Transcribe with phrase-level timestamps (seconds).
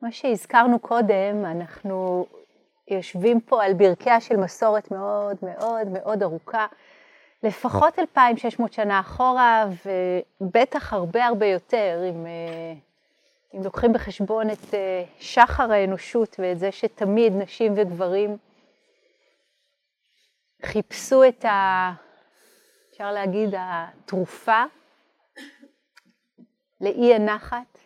[0.00, 2.26] כמו שהזכרנו קודם, אנחנו
[2.88, 6.66] יושבים פה על ברכיה של מסורת מאוד מאוד מאוד ארוכה,
[7.42, 9.64] לפחות 2,600 שנה אחורה,
[10.40, 12.72] ובטח הרבה הרבה יותר, אם, אה,
[13.54, 18.36] אם לוקחים בחשבון את אה, שחר האנושות ואת זה שתמיד נשים וגברים
[20.64, 21.92] חיפשו את ה...
[22.90, 24.62] אפשר להגיד, התרופה
[26.80, 27.85] לאי הנחת.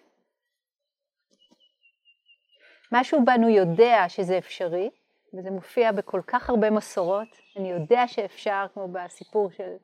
[2.93, 4.91] משהו בנו יודע שזה אפשרי,
[5.35, 7.29] וזה מופיע בכל כך הרבה מסורות.
[7.57, 9.75] אני יודע שאפשר, כמו בסיפור של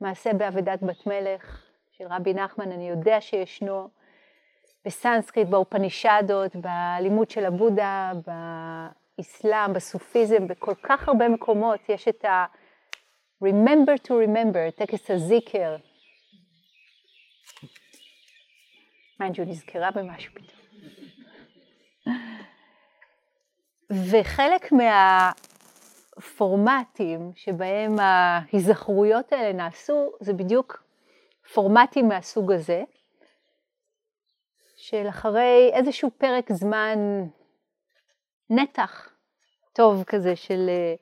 [0.00, 3.88] מעשה באבדת בת מלך של רבי נחמן, אני יודע שישנו
[4.84, 8.12] בסנסקריט, באופנישדות, בלימוד של הבודה,
[9.18, 12.46] באסלאם, בסופיזם, בכל כך הרבה מקומות יש את ה...
[13.44, 15.76] Remember to remember, טקס הזיקר.
[19.20, 20.67] מיינג'ו נזכרה במשהו פתאום.
[23.90, 24.72] וחלק
[26.16, 30.82] מהפורמטים שבהם ההיזכרויות האלה נעשו, זה בדיוק
[31.54, 32.82] פורמטים מהסוג הזה,
[34.76, 36.98] של אחרי איזשהו פרק זמן
[38.50, 39.08] נתח
[39.72, 40.94] טוב כזה של אה,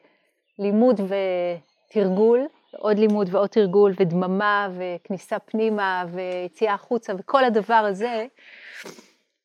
[0.59, 8.27] לימוד ותרגול, עוד לימוד ועוד תרגול ודממה וכניסה פנימה ויציאה החוצה וכל הדבר הזה,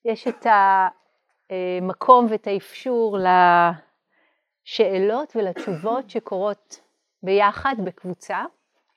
[0.05, 0.45] יש את
[1.51, 3.17] המקום ואת האפשור
[4.67, 6.79] לשאלות ולתשובות שקורות
[7.23, 8.43] ביחד בקבוצה.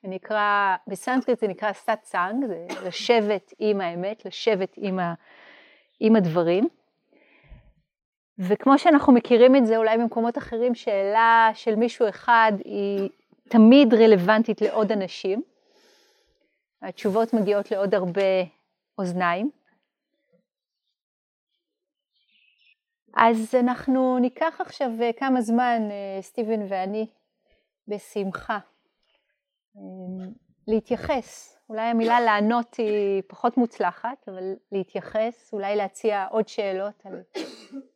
[0.03, 5.13] זה נקרא, בסנסקריט זה נקרא satsang, זה לשבת עם האמת, לשבת עם, ה,
[5.99, 6.67] עם הדברים.
[8.39, 13.09] וכמו שאנחנו מכירים את זה אולי במקומות אחרים, שאלה של מישהו אחד היא
[13.49, 15.41] תמיד רלוונטית לעוד אנשים.
[16.81, 18.21] התשובות מגיעות לעוד הרבה
[18.97, 19.51] אוזניים.
[23.15, 27.07] אז אנחנו ניקח עכשיו כמה זמן, אה, סטיבן ואני,
[27.87, 28.59] בשמחה,
[29.77, 29.81] אה,
[30.67, 31.57] להתייחס.
[31.69, 37.21] אולי המילה לענות היא פחות מוצלחת, אבל להתייחס, אולי להציע עוד שאלות על,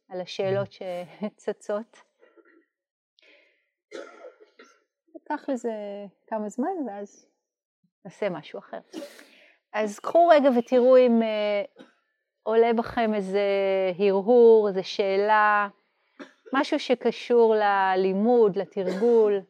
[0.10, 2.02] על השאלות שצצות.
[5.16, 5.72] ניקח לזה
[6.28, 7.26] כמה זמן ואז
[8.06, 8.80] נעשה משהו אחר.
[9.74, 11.22] אז קחו רגע ותראו אם
[12.50, 13.42] עולה בכם איזה
[14.00, 15.68] הרהור, איזה שאלה,
[16.54, 19.42] משהו שקשור ללימוד, לתרגול,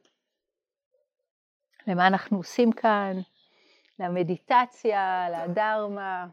[1.87, 3.17] למה אנחנו עושים כאן,
[3.99, 6.27] למדיטציה, לדרמה.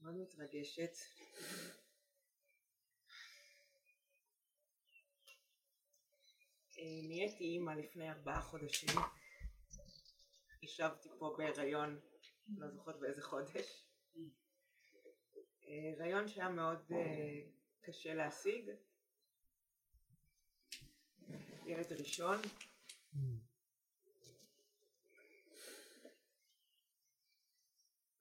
[0.00, 0.92] מאוד מתרגשת.
[6.78, 8.88] נהייתי אימא לפני ארבעה חודשים.
[10.62, 12.00] ישבתי פה בהיריון,
[12.56, 13.86] לא זוכרת באיזה חודש.
[15.68, 17.40] אה, הריון שהיה מאוד אה,
[17.80, 18.70] קשה להשיג.
[21.66, 22.40] ילד ראשון.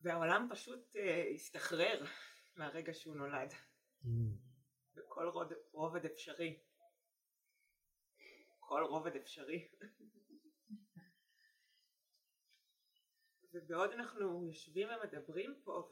[0.01, 0.95] והעולם פשוט
[1.35, 2.05] הסתחרר
[2.55, 3.51] מהרגע שהוא נולד
[4.03, 4.07] mm.
[4.95, 5.31] בכל
[5.71, 6.59] רובד אפשרי
[8.67, 9.67] כל רובד אפשרי.
[13.53, 15.89] ובעוד אנחנו יושבים ומדברים פה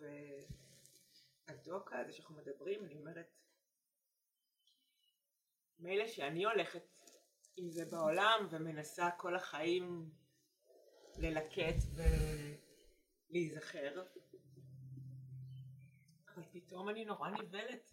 [1.48, 3.38] והדוקה הזה שאנחנו מדברים אני אומרת
[5.80, 7.00] מילא שאני הולכת
[7.58, 10.12] עם זה בעולם ומנסה כל החיים
[11.18, 12.02] ללקט ו...
[13.30, 14.04] להיזכר
[16.28, 17.92] אבל פתאום אני נורא נבהלת.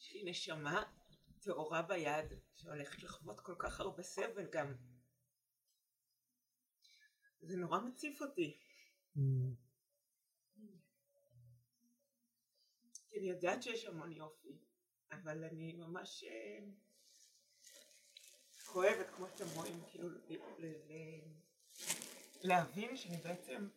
[0.00, 0.95] יש לי נשמה
[1.46, 4.74] טהורה ביד שהולכת לחוות כל כך הרבה סבל גם.
[7.40, 8.58] זה נורא מציף אותי.
[13.08, 14.58] כי אני יודעת שיש המון יופי
[15.12, 16.58] אבל אני ממש אה,
[18.66, 20.08] כואבת כמו שאתם רואים כאילו
[22.42, 23.68] להבין שאני בעצם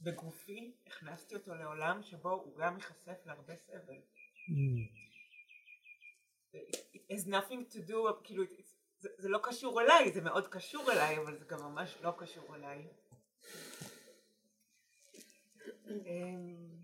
[0.00, 4.00] בגופי הכנסתי אותו לעולם שבו הוא גם ייחשף להרבה סבל.
[7.10, 8.44] Has nothing to do, כאילו
[8.98, 12.54] זה, זה לא קשור אליי, זה מאוד קשור אליי, אבל זה גם ממש לא קשור
[12.54, 12.88] אליי.
[15.86, 16.74] אמ,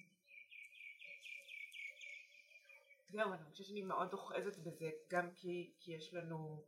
[3.08, 6.64] זהו, אני חושבת שאני מאוד אוחזת בזה, גם כי, כי יש לנו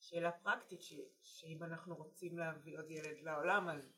[0.00, 3.92] שאלה פרקטית ש, שאם אנחנו רוצים להביא עוד ילד לעולם אז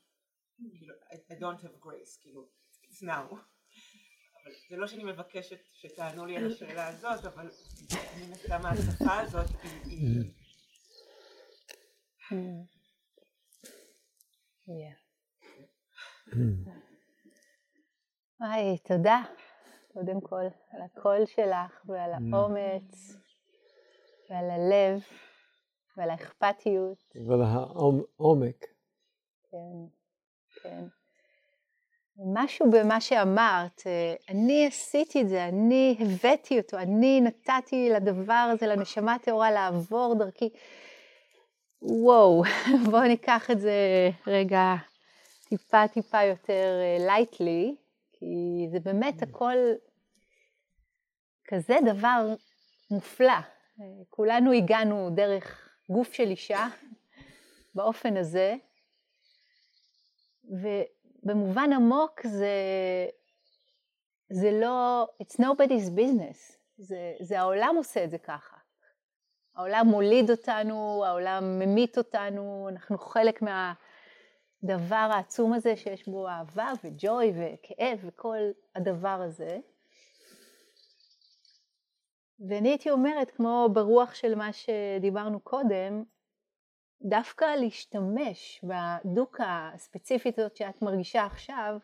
[0.79, 0.95] כאילו
[1.29, 2.47] I don't have grace כאילו
[2.83, 3.35] it's now
[4.69, 7.49] זה לא שאני מבקשת שתענו לי על השאלה הזאת, אבל
[8.17, 9.49] מן הסתם השפה הזאת
[9.85, 10.33] היא...
[18.39, 19.21] היי, תודה,
[19.93, 23.17] קודם כל, על הקול שלך ועל האומץ
[24.29, 25.01] ועל הלב
[25.97, 27.15] ועל האכפתיות.
[27.27, 28.65] ועל העומק.
[29.51, 29.57] כן,
[30.61, 30.85] כן.
[32.17, 38.67] משהו במה שאמרת, אה, אני עשיתי את זה, אני הבאתי אותו, אני נתתי לדבר הזה,
[38.67, 40.49] לנשמה הטהורה לעבור דרכי.
[41.81, 42.43] וואו,
[42.91, 44.75] בואו ניקח את זה רגע
[45.49, 47.83] טיפה טיפה יותר לייטלי, אה,
[48.13, 49.55] כי זה באמת הכל
[51.47, 52.35] כזה דבר
[52.91, 53.31] מופלא.
[53.31, 56.67] אה, כולנו הגענו דרך גוף של אישה
[57.75, 58.55] באופן הזה,
[61.23, 62.55] ובמובן עמוק זה,
[64.29, 68.57] זה לא, it's nobody's business, זה, זה העולם עושה את זה ככה.
[69.55, 77.33] העולם מוליד אותנו, העולם ממית אותנו, אנחנו חלק מהדבר העצום הזה שיש בו אהבה וג'וי
[77.35, 78.37] וכאב וכל
[78.75, 79.59] הדבר הזה.
[82.49, 86.03] ואני הייתי אומרת, כמו ברוח של מה שדיברנו קודם,
[87.03, 91.77] דווקא להשתמש בדוקה הספציפית הזאת שאת מרגישה עכשיו,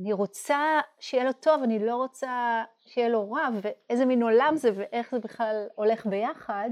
[0.00, 4.70] אני רוצה שיהיה לו טוב, אני לא רוצה שיהיה לו רע, ואיזה מין עולם זה
[4.76, 6.70] ואיך זה בכלל הולך ביחד,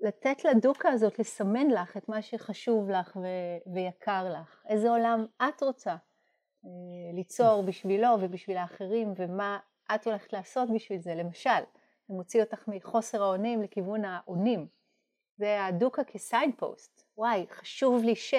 [0.00, 5.62] לתת לדוקה הזאת לסמן לך את מה שחשוב לך ו- ויקר לך, איזה עולם את
[5.62, 5.96] רוצה
[6.64, 6.70] אה,
[7.12, 9.58] ליצור בשבילו ובשביל האחרים, ומה
[9.94, 11.14] את הולכת לעשות בשביל זה.
[11.14, 11.60] למשל,
[12.08, 14.66] זה מוציא אותך מחוסר האונים לכיוון האונים.
[15.36, 17.04] זה הדוקה כסיין פוסט.
[17.18, 18.34] וואי, חשוב לי ש,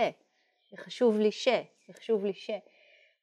[0.73, 1.47] וחשוב לי ש,
[1.89, 2.49] וחשוב לי ש.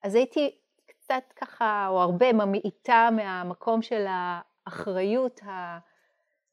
[0.03, 5.41] אז הייתי קצת ככה, או הרבה, ממעיטה מהמקום של האחריות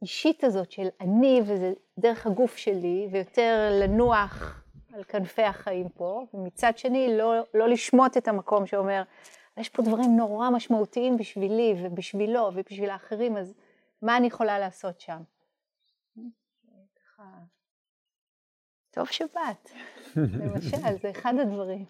[0.01, 4.63] האישית הזאת של אני, וזה דרך הגוף שלי, ויותר לנוח
[4.93, 9.03] על כנפי החיים פה, ומצד שני לא, לא לשמוט את המקום שאומר,
[9.57, 13.53] יש פה דברים נורא משמעותיים בשבילי ובשבילו ובשביל האחרים, אז
[14.01, 15.21] מה אני יכולה לעשות שם?
[18.91, 19.71] טוב שבאת,
[20.43, 21.85] למשל, זה אחד הדברים.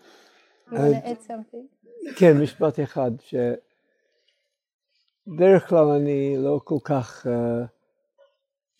[2.17, 3.11] כן, משפט אחד,
[5.27, 7.29] שבדרך כלל אני לא כל כך uh,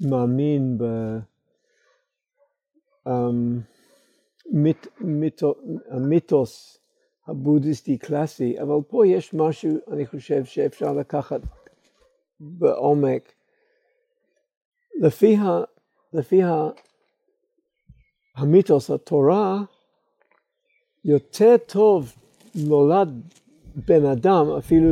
[0.09, 0.77] מאמין
[5.91, 6.79] במיתוס um,
[7.31, 11.41] הבודהיסטי קלאסי, אבל פה יש משהו, אני חושב, שאפשר לקחת
[12.39, 13.33] בעומק.
[15.01, 15.63] לפי, ה,
[16.13, 16.41] לפי
[18.35, 19.57] המיתוס, התורה,
[21.05, 22.13] יותר טוב
[22.55, 23.09] נולד
[23.75, 24.89] בן אדם אפילו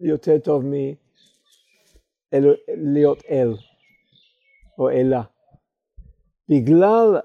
[0.00, 0.64] יותר טוב
[2.32, 3.54] מלהיות אל
[4.78, 5.22] או אלה.
[6.48, 7.16] בגלל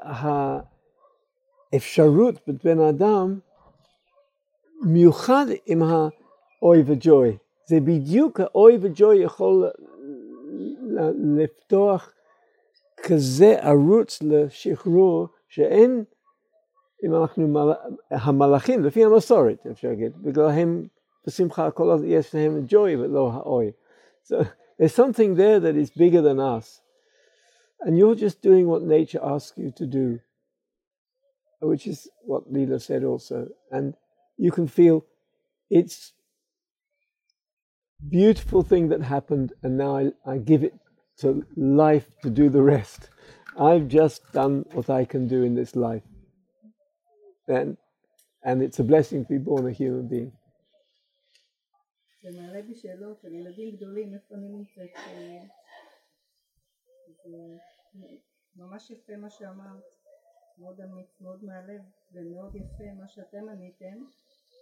[1.72, 3.40] האפשרות בבן אדם,
[4.86, 7.38] מיוחד עם האוי וג'וי.
[7.66, 9.70] זה בדיוק האוי וג'וי יכול
[11.38, 12.14] לפתוח
[13.03, 16.05] כזה ערוץ לשחרור שאין
[17.05, 17.73] אם אנחנו מל...
[18.11, 20.87] המלאכים, לפי המסורת אפשר להגיד, בגלל הם
[21.27, 23.73] בשמחה כל יש להם joy ולא האוי.
[24.25, 24.35] So
[24.79, 26.81] there's something there that is bigger than us.
[27.81, 30.19] And you're just doing what nature asks you to do,
[31.61, 33.49] which is what Leela said also.
[33.71, 33.95] And
[34.37, 35.05] you can feel
[35.71, 36.13] it's
[38.09, 40.75] beautiful thing that happened and now I, I give it
[41.20, 43.10] to life to do the rest.
[43.58, 46.04] I've just done what I can do in this life.
[47.48, 47.78] and,
[48.44, 50.32] and it's a blessing to be born a human being.
[52.24, 54.90] זה מעלה בי שאלות על ילדים גדולים, איפה אני נמצאת.
[57.24, 57.58] זה
[58.56, 59.84] ממש יפה מה שאמרת,
[60.58, 61.82] מאוד אמיץ, מאוד מהלב,
[62.14, 64.06] ומאוד יפה מה שאתם עניתם.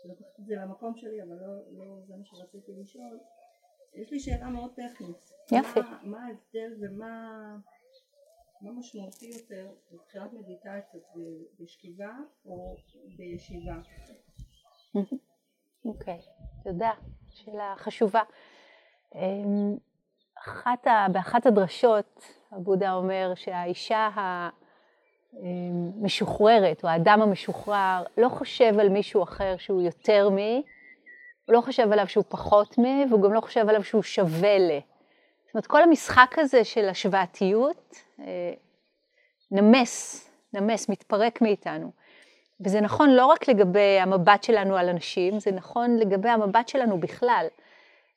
[0.05, 3.20] לקחת את זה למקום שלי, אבל לא, לא זה מה שרציתי לשאול.
[3.93, 5.31] יש לי שאלה מאוד טכנית.
[5.51, 5.81] יפה.
[5.81, 7.55] מה, מה ההבדל ומה...
[8.62, 11.03] מה משמעותי יותר מבחינת מדיטציות
[11.60, 12.12] בשכיבה
[12.45, 12.75] או
[13.17, 13.75] בישיבה?
[15.86, 16.91] אוקיי, okay, תודה,
[17.29, 18.21] שאלה חשובה.
[19.15, 19.77] אמ,
[20.39, 24.10] אחת ה, באחת הדרשות הבודה אומר שהאישה
[25.33, 30.63] המשוחררת או האדם המשוחרר לא חושב על מישהו אחר שהוא יותר מי,
[31.45, 34.79] הוא לא חושב עליו שהוא פחות מי והוא גם לא חושב עליו שהוא שווה ל...
[35.45, 38.53] זאת אומרת, כל המשחק הזה של השוואתיות אה,
[39.51, 41.91] נמס, נמס, מתפרק מאיתנו.
[42.65, 47.48] וזה נכון לא רק לגבי המבט שלנו על אנשים, זה נכון לגבי המבט שלנו בכלל.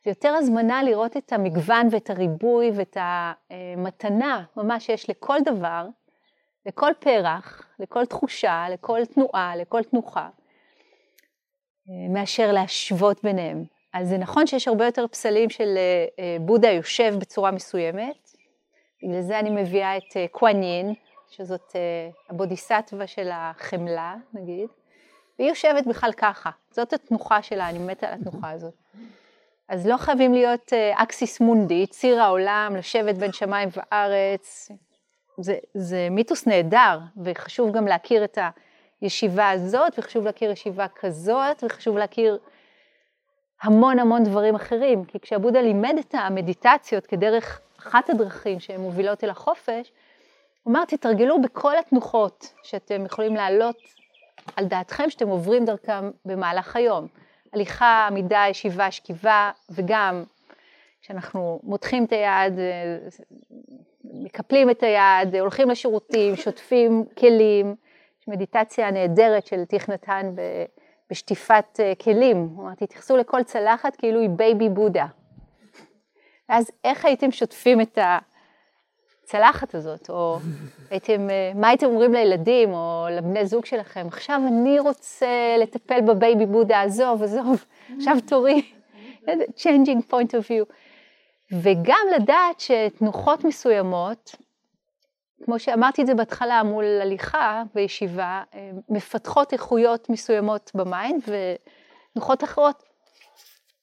[0.04, 5.87] זה יותר הזמנה לראות את המגוון ואת הריבוי ואת המתנה ממש שיש לכל דבר,
[6.66, 10.28] לכל פרח, לכל תחושה, לכל תנועה, לכל תנוחה,
[11.88, 13.64] מאשר להשוות ביניהם.
[13.95, 15.79] אז זה נכון שיש הרבה יותר פסלים של
[16.19, 18.31] אה, בודה יושב בצורה מסוימת,
[19.03, 20.95] בגלל זה אני מביאה את אה, קואנין,
[21.31, 21.81] שזאת אה,
[22.31, 24.69] הבודיסטווה של החמלה, נגיד,
[25.38, 28.75] והיא יושבת בכלל ככה, זאת התנוחה שלה, אני מתה על התנוחה הזאת.
[29.69, 34.71] אז לא חייבים להיות אקסיס מונדי, ציר העולם, לשבת בין שמיים וארץ.
[35.38, 38.38] זה, זה מיתוס נהדר, וחשוב גם להכיר את
[39.05, 42.39] הישיבה הזאת, וחשוב להכיר ישיבה כזאת, וחשוב להכיר
[43.63, 45.05] המון המון דברים אחרים.
[45.05, 49.93] כי כשהבודה לימד את המדיטציות כדרך אחת הדרכים שהן מובילות אל החופש,
[50.63, 53.77] הוא אמר, תתרגלו בכל התנוחות שאתם יכולים להעלות
[54.57, 57.07] על דעתכם, שאתם עוברים דרכם במהלך היום.
[57.53, 60.25] הליכה, עמידה, ישיבה, שכיבה, וגם
[61.03, 62.53] כשאנחנו מותחים את היד,
[64.05, 67.75] מקפלים את היד, הולכים לשירותים, שוטפים כלים.
[68.25, 70.35] יש מדיטציה נהדרת של תכנתן
[71.11, 72.57] בשטיפת אה, כלים.
[72.59, 75.07] אמרתי, תתייחסו לכל צלחת כאילו היא baby Buddha.
[76.49, 77.99] ואז איך הייתם שוטפים את
[79.23, 80.38] הצלחת הזאת, או
[80.90, 86.47] הייתם, אה, מה הייתם אומרים לילדים או לבני זוג שלכם, עכשיו אני רוצה לטפל ב
[86.47, 87.64] baby Buddha, עזוב, עזוב,
[87.97, 88.73] עכשיו תורי,
[89.57, 90.75] changing point of view.
[91.52, 94.37] וגם לדעת שתנוחות מסוימות,
[95.45, 98.43] כמו שאמרתי את זה בהתחלה מול הליכה בישיבה,
[98.88, 102.83] מפתחות איכויות מסוימות ב mind, ותנוחות אחרות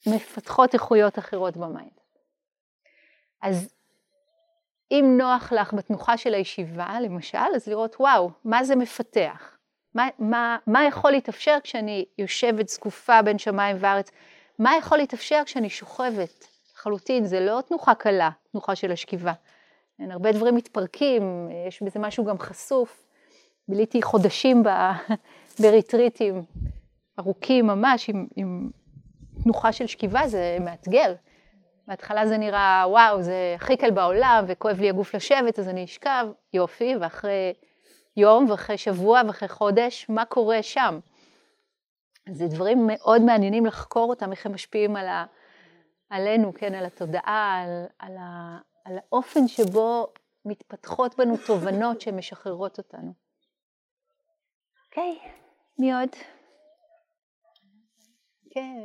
[0.08, 1.91] מפתחות איכויות אחרות ב mind.
[3.41, 3.74] אז
[4.91, 9.58] אם נוח לך בתנוחה של הישיבה, למשל, אז לראות, וואו, מה זה מפתח?
[9.96, 14.12] מה, מה, מה יכול להתאפשר כשאני יושבת זקופה בין שמיים וארץ?
[14.60, 16.48] מה יכול להתאפשר כשאני שוכבת?
[16.74, 19.34] לחלוטין, זה לא תנוחה קלה, תנוחה של השכיבה.
[20.01, 23.05] אין, הרבה דברים מתפרקים, יש בזה משהו גם חשוף.
[23.67, 24.63] ביליתי חודשים
[25.60, 26.41] בריטריטים
[27.20, 28.70] ארוכים ממש, עם, עם
[29.43, 31.13] תנוחה של שכיבה, זה מאתגר.
[31.88, 36.27] בהתחלה זה נראה, וואו, זה הכי קל בעולם, וכואב לי הגוף לשבת, אז אני אשכב,
[36.53, 37.53] יופי, ואחרי
[38.17, 41.00] יום, ואחרי שבוע, ואחרי חודש, מה קורה שם?
[42.29, 45.25] זה דברים מאוד מעניינים לחקור אותם, איך הם משפיעים על, ה,
[46.10, 48.17] עלינו, כן, על התודעה, על, על,
[48.85, 50.13] על האופן שבו
[50.45, 53.13] מתפתחות בנו תובנות שמשחררות אותנו.
[54.85, 55.27] אוקיי, okay,
[55.79, 56.09] מי עוד?
[58.50, 58.77] כן.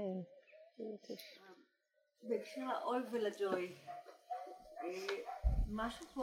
[2.23, 3.77] בהקשר לעול ולג'וי,
[4.85, 5.17] אה,
[5.67, 6.23] משהו פה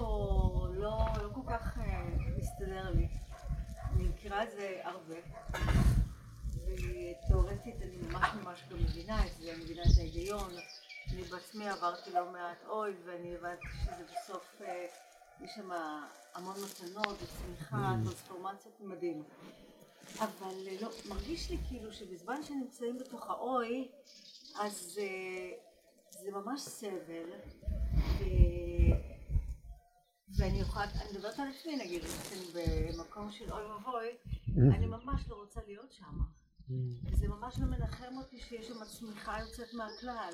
[0.73, 2.03] לא, לא כל כך אה,
[2.37, 3.07] מסתדר לי.
[3.95, 5.15] אני מכירה את זה הרבה,
[6.51, 10.49] ותאורטית אני ממש ממש לא מבינה את זה, אני מבינה את ההיגיון.
[11.33, 14.85] בעצמי עברתי לא מעט אוי, ואני הבנתי שזה בסוף, אה,
[15.41, 15.71] יש שם
[16.33, 18.05] המון מתנות וצמיחה, mm.
[18.05, 19.23] טרנספורמציות מדהים.
[20.19, 23.91] אבל לא, מרגיש לי כאילו שבזמן שנמצאים בתוך האוי,
[24.59, 25.51] אז אה,
[26.09, 27.29] זה ממש סבל,
[28.19, 28.23] ו...
[30.37, 32.01] ואני יכולה, אני מדברת על עצמי נגיד,
[32.33, 32.45] אני
[32.93, 34.09] במקום של אוי ואבוי,
[34.47, 34.75] mm.
[34.75, 36.19] אני ממש לא רוצה להיות שם.
[36.69, 36.73] Mm.
[37.15, 40.33] זה ממש לא מנחם אותי שיש שם צמיחה יוצאת מהכלל.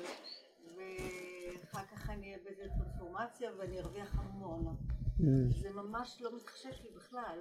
[0.76, 4.76] ואחר כך אני אהיה באיזה טרנספורמציה ואני ארוויח המון.
[5.20, 5.22] Mm.
[5.62, 7.38] זה ממש לא מתחשק לי בכלל.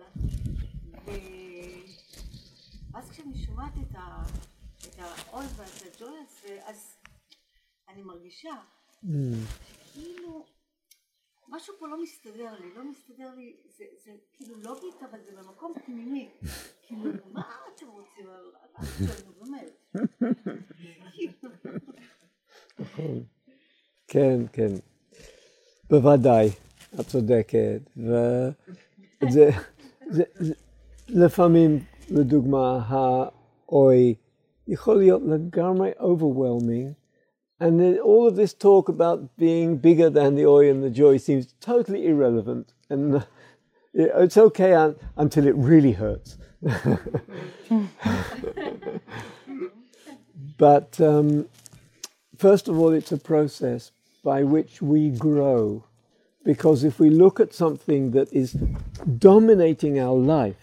[2.93, 4.23] ואז כשאני שומעת את, ה...
[4.87, 6.95] את העול ואת הג'וי הזה, אז
[7.89, 8.53] אני מרגישה
[9.03, 9.07] mm.
[9.67, 10.45] שכאילו
[11.47, 15.73] משהו פה לא מסתדר לי, לא מסתדר לי, זה, זה כאילו לוגית אבל זה במקום
[15.85, 16.29] פנימי.
[16.87, 18.25] כאילו, מה אתם רוצים?
[19.29, 19.93] באמת.
[22.78, 23.22] נכון.
[24.08, 24.72] כן, כן.
[25.90, 26.50] בוודאי,
[27.00, 27.80] את צודקת.
[27.96, 29.50] וזה,
[30.10, 30.54] זה, זה,
[31.08, 31.78] לפעמים,
[32.10, 34.14] לדוגמה, האוי
[34.68, 36.94] יכול להיות לגמרי overwhelming.
[37.60, 41.18] And then all of this talk about being bigger than the oi and the joy
[41.18, 42.72] seems totally irrelevant.
[42.90, 43.24] And
[43.94, 46.36] it's okay until it really hurts.
[50.58, 51.46] but um,
[52.39, 53.91] First of all, it's a process
[54.23, 55.83] by which we grow.
[56.45, 58.53] Because if we look at something that is
[59.17, 60.55] dominating our life,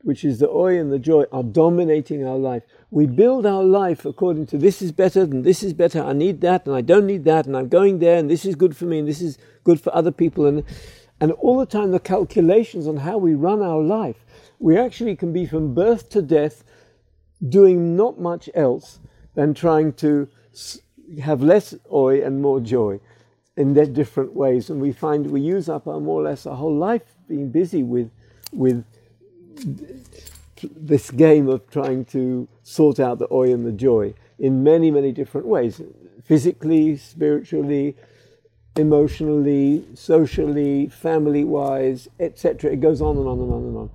[0.00, 4.06] which is the oi and the joy are dominating our life, we build our life
[4.06, 7.06] according to this is better and this is better, I need that and I don't
[7.06, 9.36] need that and I'm going there and this is good for me and this is
[9.64, 10.46] good for other people.
[10.46, 10.64] And,
[11.20, 14.24] And all the time, the calculations on how we run our life,
[14.58, 16.64] we actually can be from birth to death
[17.46, 18.98] doing not much else
[19.34, 20.26] than trying to
[21.20, 23.00] have less oi and more joy
[23.56, 24.70] in their different ways.
[24.70, 27.82] And we find we use up our more or less our whole life being busy
[27.82, 28.10] with,
[28.52, 28.84] with
[30.76, 35.12] this game of trying to sort out the oi and the joy in many, many
[35.12, 35.80] different ways
[36.24, 37.96] physically, spiritually,
[38.76, 42.72] emotionally, socially, family wise, etc.
[42.72, 43.90] It goes on and on and on and on.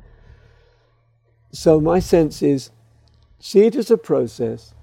[1.52, 2.70] So, my sense is
[3.40, 4.74] see it as a process.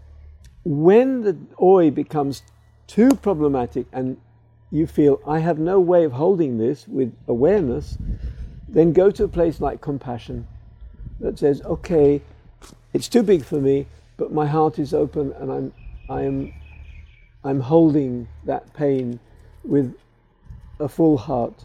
[0.65, 2.43] When the oi becomes
[2.87, 4.17] too problematic and
[4.71, 7.99] you feel, I have no way of holding this with awareness,
[8.69, 10.47] then go to a place like compassion
[11.21, 12.23] that says, okay,
[12.93, 15.73] it's too big for me, but my heart is open and I'm,
[16.09, 16.53] I am,
[17.45, 19.21] I'm holding that pain
[19.63, 19.95] with
[20.81, 21.65] a full heart.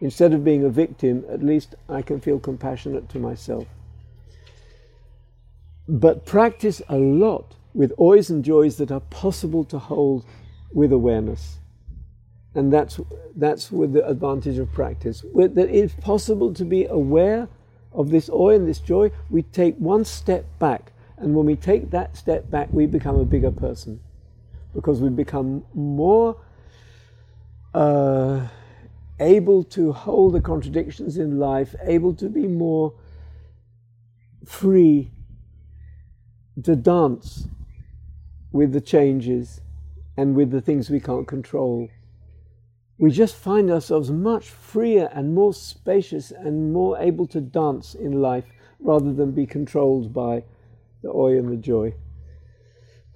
[0.00, 3.66] Instead of being a victim, at least I can feel compassionate to myself.
[5.88, 10.24] But practice a lot with ois and joys that are possible to hold
[10.72, 11.58] with awareness.
[12.54, 12.98] And that's,
[13.36, 15.22] that's with the advantage of practice.
[15.22, 17.48] With, that it's possible to be aware
[17.92, 20.92] of this oi and this joy, we take one step back.
[21.16, 24.00] And when we take that step back, we become a bigger person.
[24.74, 26.36] Because we become more
[27.74, 28.48] uh,
[29.20, 32.94] able to hold the contradictions in life, able to be more
[34.44, 35.10] free
[36.64, 37.46] to dance
[38.52, 39.60] with the changes
[40.16, 41.88] and with the things we can't control.
[42.98, 48.20] We just find ourselves much freer and more spacious and more able to dance in
[48.20, 48.44] life
[48.78, 50.44] rather than be controlled by
[51.02, 51.94] the oi and the joy.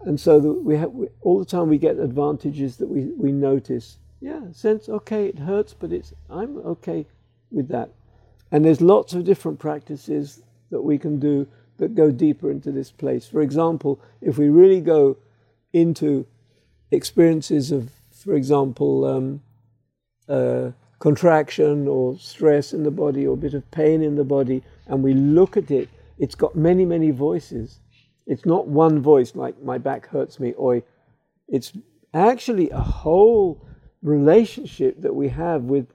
[0.05, 3.33] And so the, we have, we, all the time we get advantages that we, we
[3.33, 3.99] notice.
[4.21, 7.07] Yeah, sense, okay, it hurts, but it's I'm okay
[7.51, 7.91] with that.
[8.51, 11.47] And there's lots of different practices that we can do
[11.79, 13.27] that go deeper into this place.
[13.27, 15.17] For example, if we really go
[15.75, 16.27] into
[16.91, 19.43] experiences of, for example, um,
[20.29, 24.63] uh, contraction or stress in the body or a bit of pain in the body,
[24.87, 27.81] and we look at it, it's got many, many voices.
[28.27, 30.83] It's not one voice like my back hurts me, or
[31.49, 31.73] it's
[32.15, 33.67] actually a whole
[34.01, 35.89] relationship that we have with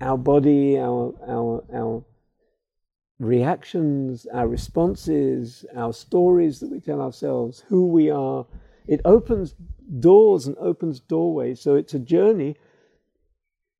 [0.00, 2.04] our body, our, our, our
[3.18, 8.44] reactions, our responses, our stories that we tell ourselves, who we are.
[8.86, 9.54] It opens
[10.00, 11.60] doors and opens doorways.
[11.60, 12.56] So it's a journey,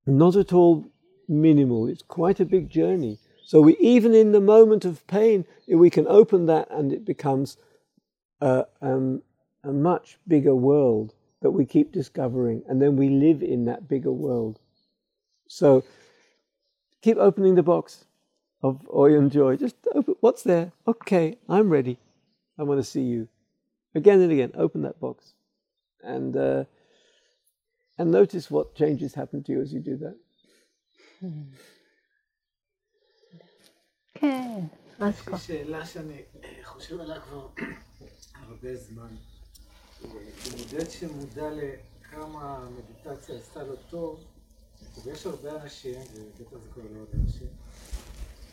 [0.06, 0.86] not at all
[1.28, 1.88] minimal.
[1.88, 3.18] It's quite a big journey.
[3.44, 7.56] So we, even in the moment of pain, we can open that and it becomes
[8.40, 9.22] a, um,
[9.64, 12.62] a much bigger world that we keep discovering.
[12.68, 14.58] And then we live in that bigger world.
[15.48, 15.84] So
[17.02, 18.04] keep opening the box
[18.62, 19.56] of oi and joy.
[19.56, 20.72] Just open, what's there?
[20.86, 21.98] Okay, I'm ready.
[22.58, 23.28] I want to see you.
[23.94, 25.34] Again and again, open that box.
[26.02, 26.64] And, uh,
[27.98, 30.16] and notice what changes happen to you as you do that.
[34.14, 34.64] כן,
[34.98, 36.22] אז יש לי שאלה שאני
[36.62, 37.48] חושב עליה כבר
[38.34, 39.14] הרבה זמן.
[40.58, 44.24] מודד שמודע לכמה המדיטציה עשתה לו טוב,
[45.04, 47.48] ויש הרבה אנשים, ובטח זה כבר לא עוד אנשים,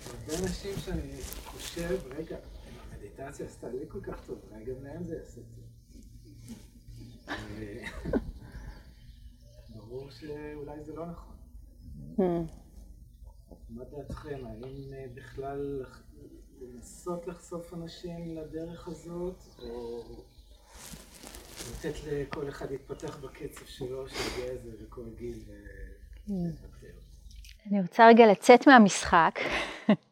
[0.06, 2.59] הרבה אנשים שאני חושב, רגע, אם
[3.00, 5.66] המדיטציה עשתה לי כל כך טוב, אולי גם להם זה יעשה טוב.
[9.76, 11.36] ברור שאולי זה לא נכון.
[13.70, 14.40] מה דעתכם?
[14.46, 15.86] האם בכלל
[16.62, 20.04] לנסות לחשוף אנשים לדרך הזאת, או
[21.72, 25.44] לתת לכל אחד להתפתח בקצב שלו, שיגיע איזה לכל גיל
[26.28, 27.00] ולוותר?
[27.66, 29.40] אני רוצה רגע לצאת מהמשחק.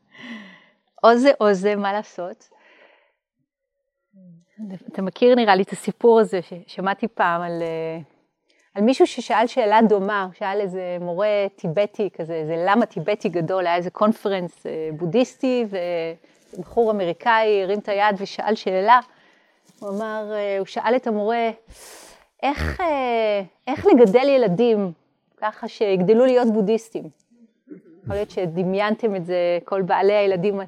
[1.04, 2.57] או זה או זה, מה לעשות?
[4.92, 7.64] אתה מכיר נראה לי את הסיפור הזה ששמעתי פעם על,
[8.76, 13.68] על מישהו ששאל שאלה דומה, הוא שאל איזה מורה טיבטי כזה, איזה למה טיבטי גדול,
[13.68, 14.66] היה איזה קונפרנס
[14.98, 15.66] בודהיסטי,
[16.54, 19.00] ובחור אמריקאי הרים את היד ושאל שאלה.
[19.80, 21.50] הוא אמר, הוא שאל את המורה,
[22.44, 22.82] איך,
[23.68, 24.92] איך לגדל ילדים
[25.38, 27.04] ככה שיגדלו להיות בודהיסטים?
[28.04, 30.60] יכול להיות שדמיינתם את זה, כל בעלי הילדים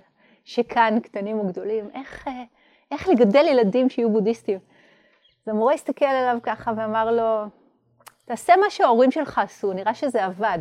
[0.46, 2.28] שכאן, קטנים או גדולים, איך,
[2.92, 4.60] איך לגדל ילדים שיהיו בודהיסטים.
[5.46, 7.46] אז המורה הסתכל עליו ככה ואמר לו,
[8.26, 10.60] תעשה מה שההורים שלך עשו, נראה שזה עבד.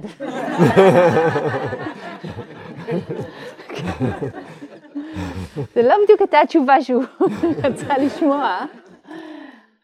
[5.74, 7.04] זה לא בדיוק הייתה התשובה שהוא
[7.64, 8.58] רצה לשמוע,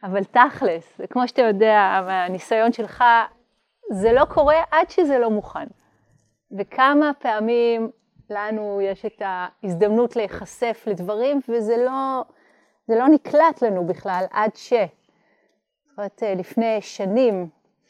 [0.02, 3.04] אבל תכלס, כמו שאתה יודע, מהניסיון שלך,
[3.90, 5.66] זה לא קורה עד שזה לא מוכן.
[6.59, 7.90] וכמה פעמים
[8.30, 12.22] לנו יש את ההזדמנות להיחשף לדברים, וזה לא,
[12.88, 14.72] לא נקלט לנו בכלל עד ש...
[14.72, 17.48] זאת אומרת, אה, לפני שנים,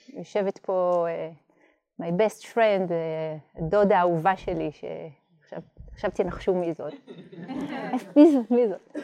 [0.09, 6.93] יושבת פה uh, my best friend, uh, הדודה האהובה שלי, שעכשיו תנחשו מי זאת.
[8.17, 8.51] מי זאת?
[8.51, 8.97] מי זאת?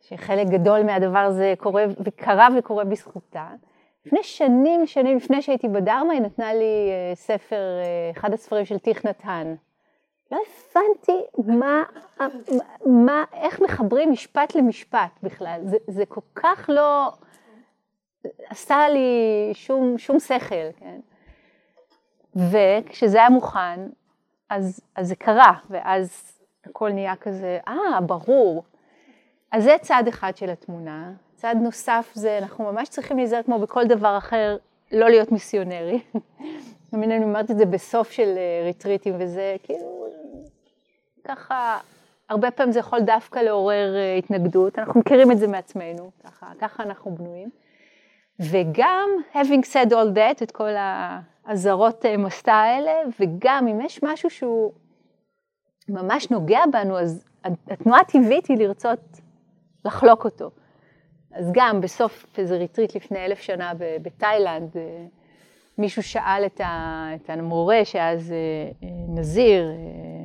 [0.00, 3.48] שחלק גדול מהדבר הזה קורה, וקרה וקורה בזכותה.
[4.06, 7.80] לפני שנים, שנים לפני שהייתי בדרמה, היא נתנה לי ספר,
[8.10, 9.54] אחד הספרים של תיך נתן.
[10.30, 11.82] לא הבנתי מה,
[12.86, 15.60] מה, איך מחברים משפט למשפט בכלל.
[15.64, 17.12] זה, זה כל כך לא
[18.48, 21.00] עשה לי שום, שום שכל, כן?
[22.36, 23.80] וכשזה היה מוכן,
[24.50, 28.64] אז, אז זה קרה, ואז הכל נהיה כזה, אה, ברור.
[29.52, 31.12] אז זה צד אחד של התמונה.
[31.34, 34.56] צד נוסף זה, אנחנו ממש צריכים להיזהר כמו בכל דבר אחר,
[34.92, 36.00] לא להיות מיסיונרי.
[36.96, 40.06] תמיד אני אומרת את זה בסוף של אה, ריטריטים, וזה כאילו,
[41.24, 41.78] ככה,
[42.28, 46.82] הרבה פעמים זה יכול דווקא לעורר אה, התנגדות, אנחנו מכירים את זה מעצמנו, ככה, ככה
[46.82, 47.50] אנחנו בנויים.
[48.40, 54.30] וגם, having said all that, את כל האזהרות אה, מסע האלה, וגם אם יש משהו
[54.30, 54.72] שהוא
[55.88, 59.20] ממש נוגע בנו, אז התנועה הטבעית היא לרצות
[59.84, 60.50] לחלוק אותו.
[61.32, 64.76] אז גם בסוף איזה ריטריט לפני אלף שנה בתאילנד,
[65.78, 68.36] מישהו שאל את, ה, את המורה שאז אה,
[68.82, 70.24] אה, נזיר, אה,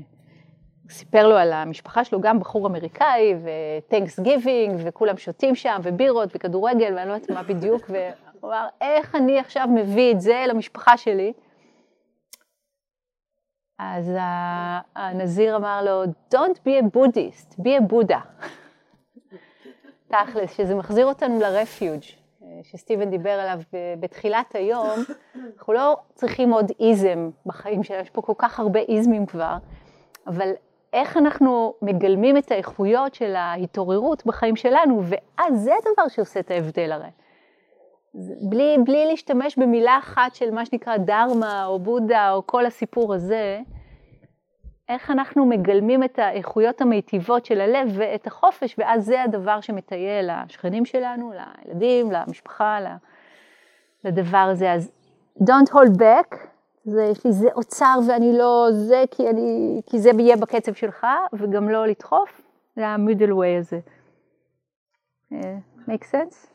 [0.89, 6.93] סיפר לו על המשפחה שלו, גם בחור אמריקאי, וטנקס גיבינג, וכולם שותים שם, ובירות, וכדורגל,
[6.95, 11.33] ואני לא יודעת מה בדיוק, והוא אמר, איך אני עכשיו מביא את זה למשפחה שלי?
[13.79, 14.11] אז
[14.95, 18.45] הנזיר אמר לו, Don't be a Buddhist, be a Buddha.
[20.07, 22.20] תכלס, שזה מחזיר אותנו לרפיוג'.
[22.63, 23.59] שסטיבן דיבר עליו
[23.99, 24.99] בתחילת היום,
[25.57, 29.57] אנחנו לא צריכים עוד איזם בחיים שלנו, יש פה כל כך הרבה איזמים כבר,
[30.27, 30.51] אבל
[30.93, 36.91] איך אנחנו מגלמים את האיכויות של ההתעוררות בחיים שלנו, ואז זה הדבר שעושה את ההבדל
[36.91, 37.09] הרי.
[38.41, 43.59] בלי, בלי להשתמש במילה אחת של מה שנקרא דרמה או בודה או כל הסיפור הזה,
[44.91, 50.85] איך אנחנו מגלמים את האיכויות המיטיבות של הלב ואת החופש, ואז זה הדבר שמטייל לשכנים
[50.85, 51.33] שלנו,
[51.65, 52.79] לילדים, למשפחה,
[54.03, 54.73] לדבר הזה.
[54.73, 54.91] אז
[55.39, 56.37] Don't hold back,
[56.83, 61.07] זה, יש לי זה אוצר ואני לא זה, כי, אני, כי זה יהיה בקצב שלך,
[61.33, 62.41] וגם לא לדחוף,
[62.75, 63.79] זה ה-middle way הזה.
[65.87, 66.47] Make sense?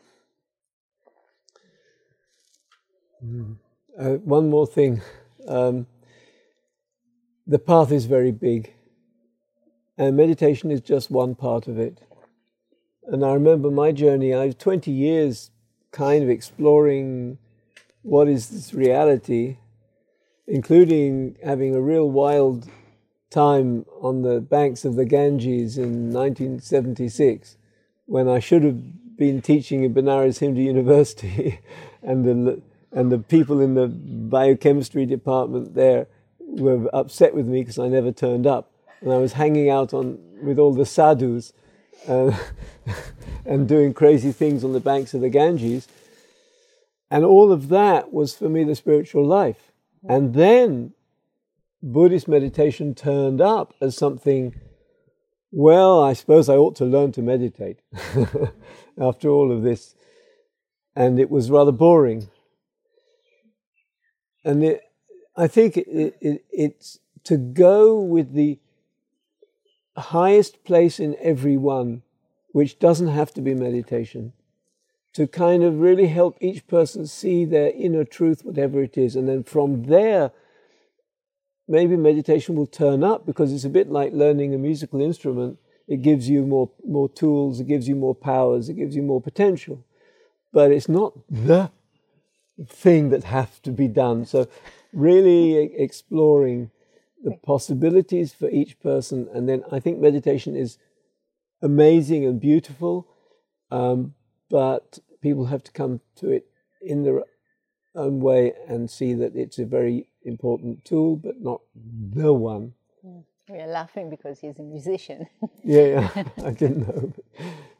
[3.23, 3.55] Mm.
[3.97, 5.01] Uh, one more thing.
[5.47, 5.96] Um,
[7.47, 8.73] the path is very big,
[9.97, 12.01] and meditation is just one part of it.
[13.05, 15.49] And I remember my journey, I was 20 years
[15.91, 17.37] kind of exploring
[18.01, 19.57] what is this reality,
[20.45, 22.67] including having a real wild
[23.29, 27.57] time on the banks of the Ganges in 1976
[28.05, 31.59] when I should have been teaching in Benares Hindu University
[32.03, 36.07] and the and the people in the biochemistry department there
[36.47, 38.71] were upset with me because I never turned up.
[39.01, 41.53] And I was hanging out on, with all the sadhus
[42.07, 42.35] uh,
[43.45, 45.87] and doing crazy things on the banks of the Ganges.
[47.11, 49.71] And all of that was for me the spiritual life.
[50.07, 50.93] And then
[51.81, 54.55] Buddhist meditation turned up as something,
[55.51, 57.79] well, I suppose I ought to learn to meditate
[58.99, 59.95] after all of this.
[60.95, 62.29] And it was rather boring.
[64.43, 64.81] And it,
[65.37, 68.57] I think it, it, it's to go with the
[69.95, 72.01] highest place in everyone,
[72.51, 74.33] which doesn't have to be meditation,
[75.13, 79.15] to kind of really help each person see their inner truth, whatever it is.
[79.15, 80.31] And then from there,
[81.67, 85.59] maybe meditation will turn up because it's a bit like learning a musical instrument.
[85.87, 89.21] It gives you more, more tools, it gives you more powers, it gives you more
[89.21, 89.83] potential.
[90.51, 91.71] But it's not the
[92.65, 94.25] thing that has to be done.
[94.25, 94.47] So
[94.93, 96.71] really exploring
[97.23, 99.27] the possibilities for each person.
[99.33, 100.77] And then I think meditation is
[101.61, 103.07] amazing and beautiful,
[103.71, 104.13] um,
[104.49, 106.47] but people have to come to it
[106.81, 107.23] in their
[107.95, 112.73] own way and see that it's a very important tool, but not the one.
[113.01, 113.19] Hmm.
[113.49, 115.25] We are laughing because he's a musician.
[115.63, 115.83] yeah,
[116.15, 117.13] yeah, I didn't know.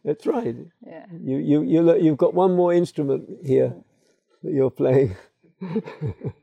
[0.06, 0.56] That's right.
[0.86, 1.06] Yeah.
[1.12, 3.76] You, you, you, you've got one more instrument here
[4.44, 5.18] that you're playing.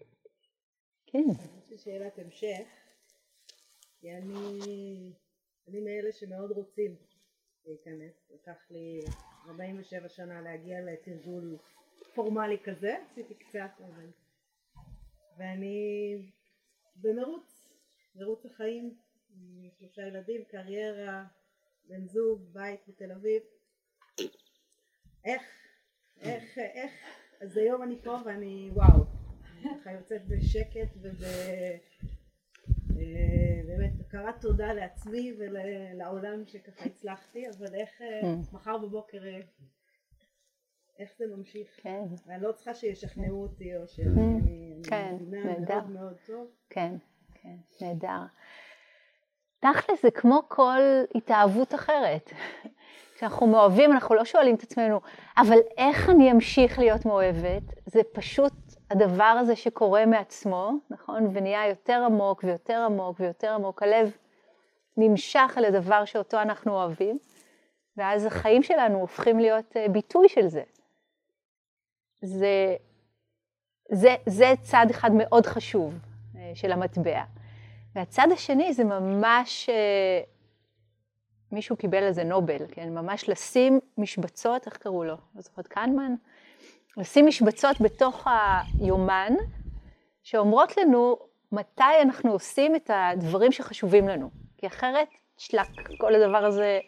[1.15, 1.45] כן.
[1.71, 2.69] יש שאלת המשך,
[4.01, 4.59] כי אני,
[5.69, 6.97] אני מאלה שמאוד רוצים
[7.67, 9.01] להיכנס, לקח לי
[9.47, 11.59] 47 שנה להגיע לתרגול
[12.15, 14.11] פורמלי כזה, עשיתי קצת, אבל...
[15.39, 16.17] ואני
[16.97, 17.69] במרוץ
[18.15, 18.95] מרוץ החיים,
[19.79, 21.25] שלושה ילדים, קריירה,
[21.89, 23.43] בן זוג, בית בתל אביב.
[25.25, 25.43] איך,
[26.21, 26.93] איך, איך,
[27.41, 29.14] אז היום אני פה ואני וואו,
[29.65, 31.23] ככה יוצאת בשקט וב...
[31.23, 31.77] אה,
[34.01, 38.55] הכרת תודה לעצמי ולעולם שככה הצלחתי, אבל איך אה, Mm.
[38.55, 39.41] מחר בבוקר, אה,
[40.99, 41.69] איך זה ממשיך.
[41.83, 43.89] כן, ואני לא צריכה שישכנעו אותי, או.
[43.89, 45.75] שאני כן, מבינה נהדר.
[45.75, 46.47] מאוד מאוד טוב.
[46.71, 46.95] כן,
[47.43, 48.23] כן, נהדר.
[49.61, 50.81] תכל'ס זה כמו כל
[51.15, 52.31] התאהבות אחרת.
[53.15, 55.01] כשאנחנו מאוהבים אנחנו לא שואלים את עצמנו,
[55.37, 57.63] אבל איך אני אמשיך להיות מאוהבת?
[57.87, 58.53] זה פשוט
[58.95, 61.27] הדבר הזה שקורה מעצמו, נכון?
[61.33, 63.83] ונהיה יותר עמוק ויותר עמוק ויותר עמוק.
[63.83, 64.17] הלב
[64.97, 67.19] נמשך אל הדבר שאותו אנחנו אוהבים,
[67.97, 70.63] ואז החיים שלנו הופכים להיות אה, ביטוי של זה.
[72.23, 72.77] זה,
[73.93, 75.95] זה, זה צד אחד מאוד חשוב
[76.37, 77.23] אה, של המטבע.
[77.95, 80.21] והצד השני זה ממש, אה,
[81.53, 82.95] מישהו קיבל על זה נובל, כן?
[82.95, 85.17] ממש לשים משבצות, איך קראו לו?
[85.35, 86.15] לא זוכרת, קנמן?
[86.97, 88.27] לשים משבצות בתוך
[88.81, 89.33] היומן,
[90.23, 91.17] שאומרות לנו
[91.53, 94.31] מתי אנחנו עושים את הדברים שחשובים לנו.
[94.59, 95.67] כי אחרת, שלק,
[95.99, 96.81] כל הדבר הזה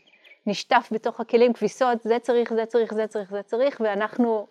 [0.47, 4.47] נשטף בתוך הכלים, כביסות, זה צריך, זה צריך, זה צריך, זה צריך, ואנחנו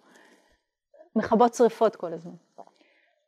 [1.15, 2.35] מכבות שריפות כל הזמן.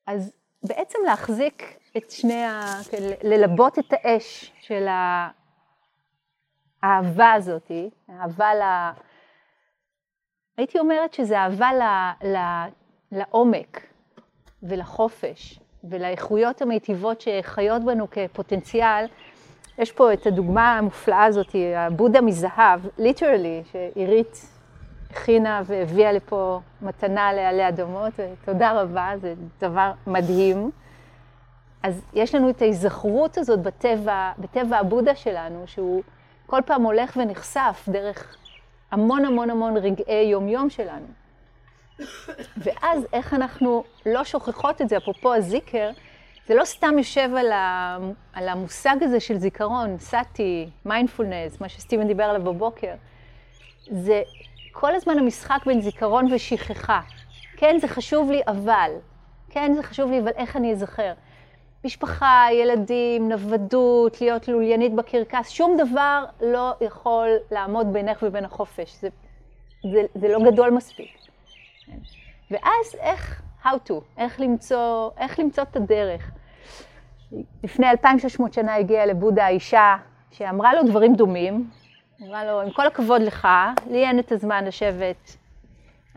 [0.08, 2.62] אז בעצם להחזיק את שני ה...
[2.92, 4.88] כן, ללבות את האש של
[6.84, 7.72] האהבה הזאת,
[8.10, 8.62] אהבה ל...
[10.58, 11.82] הייתי אומרת שזה אהבה ל...
[12.28, 12.38] ל...
[13.12, 13.82] לעומק
[14.64, 19.06] ולחופש ולאיכויות המיטיבות שחיות בנו כפוטנציאל.
[19.78, 24.50] יש פה את הדוגמה המופלאה הזאת, הבודה מזהב, ליטרלי, שעירית
[25.10, 30.72] הכינה והביאה לפה מתנה לעלי אדמות, ותודה רבה, זה דבר מדהים.
[31.84, 36.04] אז יש לנו את ההיזכרות הזאת בטבע, בטבע הבודה שלנו, שהוא
[36.46, 38.38] כל פעם הולך ונחשף דרך
[38.92, 41.08] המון המון המון רגעי יומיום שלנו.
[42.58, 45.90] ואז איך אנחנו לא שוכחות את זה, אפרופו הזיקר,
[46.48, 47.98] זה לא סתם יושב על, ה,
[48.34, 52.94] על המושג הזה של זיכרון, סאטי, מיינדפולנס, מה שסטיבן דיבר עליו בבוקר.
[53.92, 54.22] זה
[54.72, 57.02] כל הזמן המשחק בין זיכרון ושכחה.
[57.58, 58.92] כן, זה חשוב לי, אבל.
[59.50, 61.14] כן, זה חשוב לי, אבל איך אני אזכר?
[61.86, 68.96] משפחה, ילדים, נוודות, להיות לוליינית בקרקס, שום דבר לא יכול לעמוד בינך ובין החופש.
[69.02, 69.10] זה,
[69.92, 71.18] זה, זה לא גדול מספיק.
[72.52, 76.32] ואז איך, how to, איך למצוא, איך למצוא את הדרך.
[77.64, 79.96] לפני 2,600 שנה הגיעה לבודה האישה
[80.32, 81.70] שאמרה לו דברים דומים.
[82.22, 83.48] אמרה לו, עם כל הכבוד לך,
[83.90, 85.38] לי אין את הזמן לשבת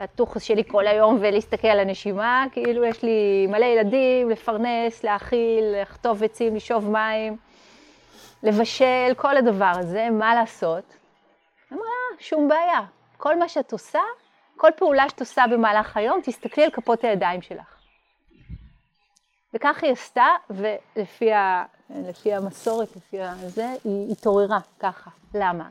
[0.00, 6.22] הטוחס שלי כל היום ולהסתכל על הנשימה, כאילו יש לי מלא ילדים, לפרנס, להאכיל, לחטוף
[6.22, 7.36] עצים, לשאוב מים,
[8.42, 10.84] לבשל, כל הדבר הזה, מה לעשות?
[11.72, 11.84] אמרה,
[12.18, 12.80] שום בעיה,
[13.16, 14.00] כל מה שאת עושה,
[14.56, 17.76] כל פעולה שאת עושה במהלך היום, תסתכלי על כפות הידיים שלך.
[19.54, 25.10] וכך היא עשתה, ולפי ה, לפי המסורת, לפי זה, היא התעוררה ככה.
[25.34, 25.68] למה?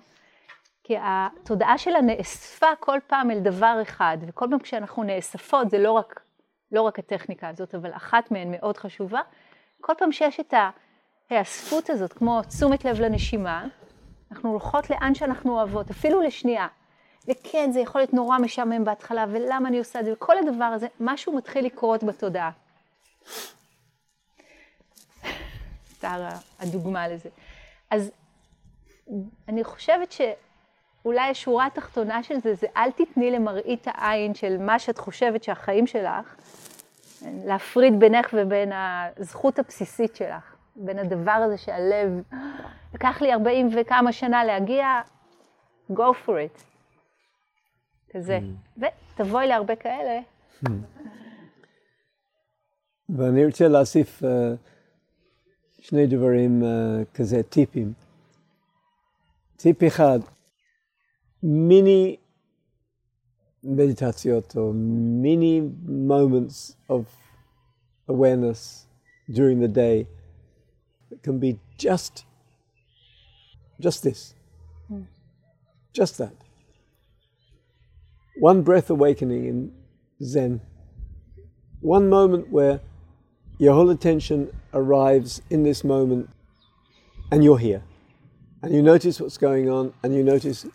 [0.90, 5.92] כי התודעה שלה נאספה כל פעם אל דבר אחד, וכל פעם כשאנחנו נאספות, זה לא
[5.92, 6.22] רק,
[6.72, 9.22] לא רק הטכניקה הזאת, אבל אחת מהן מאוד חשובה,
[9.82, 10.54] כל פעם שיש את
[11.30, 13.66] ההאספות הזאת, כמו תשומת לב לנשימה,
[14.32, 16.68] אנחנו הולכות לאן שאנחנו אוהבות, אפילו לשנייה.
[17.28, 20.88] וכן, זה יכול להיות נורא משעמם בהתחלה, ולמה אני עושה את זה, וכל הדבר הזה,
[21.00, 22.52] משהו מתחיל לקרות בתודעה.
[25.90, 26.28] סתר
[26.60, 27.30] הדוגמה לזה.
[27.90, 28.12] אז
[29.48, 30.12] אני חושבת
[31.04, 35.88] שאולי השורה התחתונה של זה, זה אל תתני למראית העין של מה שאת חושבת שהחיים
[35.88, 36.36] שלך,
[37.46, 42.22] להפריד בינך ובין הזכות הבסיסית שלך, בין הדבר הזה שהלב,
[42.94, 45.02] לקח לי 40 וכמה שנה להגיע,
[45.92, 46.64] go for it.
[48.10, 48.40] כזה.
[48.40, 48.82] Mm.
[49.18, 50.20] ותבואי להרבה כאלה.
[50.66, 50.70] Mm.
[53.10, 54.26] ואני רוצה להוסיף uh,
[55.82, 57.94] שני דברים uh, כזה, טיפים.
[59.58, 60.20] טיפ אחד,
[61.42, 62.20] mini
[63.66, 67.08] meditazione or mini moments of
[68.08, 68.88] awareness
[69.32, 70.08] during the day
[71.10, 72.26] that can be just
[73.80, 74.34] just this.
[74.92, 75.06] Mm.
[75.94, 76.34] just that.
[78.38, 79.72] One breath awakening in
[80.24, 80.62] zen.
[81.82, 82.82] One moment where
[83.58, 86.30] your whole attention arrives in this moment
[87.32, 87.84] and you're here.
[88.62, 90.66] And you notice what's going on and you notice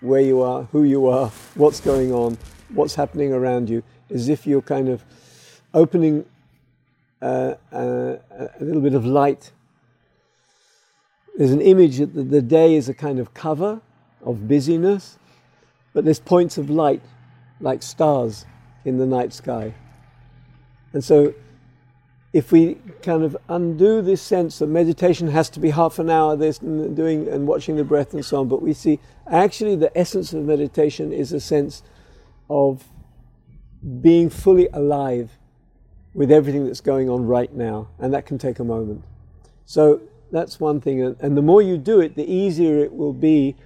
[0.00, 2.38] where you are, who you are, what's going on,
[2.70, 5.04] what's happening around you, as if you're kind of
[5.74, 6.24] opening
[7.20, 9.52] uh, uh, a little bit of light
[11.38, 13.80] there's an image that the, the day is a kind of cover
[14.22, 15.18] of busyness,
[15.92, 17.00] but there's points of light
[17.60, 18.44] like stars
[18.84, 19.72] in the night sky.
[20.92, 21.32] And so,
[22.38, 26.36] if we kind of undo this sense that meditation has to be half an hour,
[26.36, 29.90] this and doing and watching the breath and so on, but we see actually the
[29.98, 31.82] essence of meditation is a sense
[32.48, 32.84] of
[34.00, 35.32] being fully alive
[36.14, 39.02] with everything that's going on right now, and that can take a moment.
[39.66, 43.56] So that's one thing, and the more you do it, the easier it will be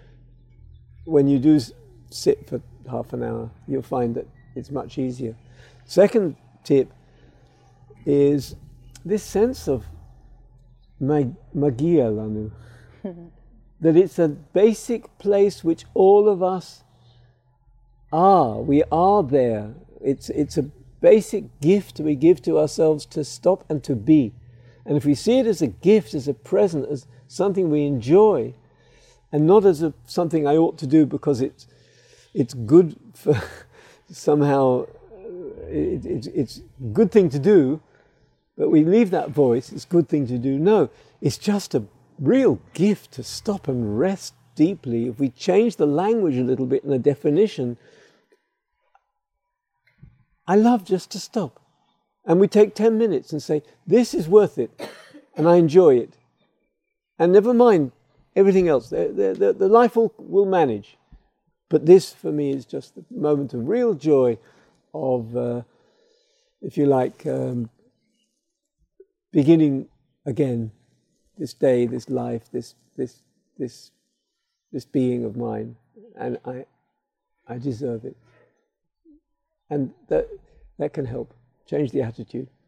[1.05, 1.61] when you do
[2.09, 3.51] sit for half an hour.
[3.69, 5.37] You'll find that it's much easier.
[5.85, 6.91] Second tip
[8.07, 8.57] is
[9.05, 9.85] this sense of
[11.01, 12.51] magia lanu,
[13.81, 16.85] that it's a basic place which all of us
[18.13, 18.61] are.
[18.61, 19.75] We are there.
[20.01, 24.33] It's, it's a basic gift we give to ourselves to stop and to be.
[24.85, 28.55] And if we see it as a gift, as a present, as something we enjoy,
[29.33, 31.67] and not as a, something I ought to do because it's,
[32.35, 33.41] it's good for
[34.11, 37.81] somehow, uh, it, it, it's a good thing to do,
[38.57, 40.59] but we leave that voice, it's a good thing to do.
[40.59, 41.85] No, it's just a
[42.19, 45.09] real gift to stop and rest deeply.
[45.09, 47.79] If we change the language a little bit and the definition,
[50.47, 51.61] I love just to stop.
[52.25, 54.71] And we take 10 minutes and say, This is worth it,
[55.37, 56.17] and I enjoy it.
[57.19, 57.93] And never mind
[58.37, 60.97] everything else, the, the, the life will, will manage.
[61.69, 64.39] But this, for me, is just the moment of real joy
[64.93, 65.63] of, uh,
[66.61, 67.71] if you like, um,
[69.32, 69.88] beginning
[70.26, 70.72] again
[71.38, 73.22] this day, this life, this, this,
[73.58, 73.92] this,
[74.72, 75.76] this being of mine.
[76.16, 76.66] And I,
[77.48, 78.18] I deserve it.
[79.70, 80.28] And that,
[80.80, 81.34] that can help
[81.66, 82.48] change the attitude.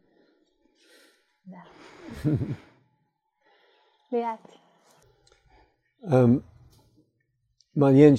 [4.12, 4.40] ליאת.
[6.04, 6.42] um,
[7.76, 8.14] מעניין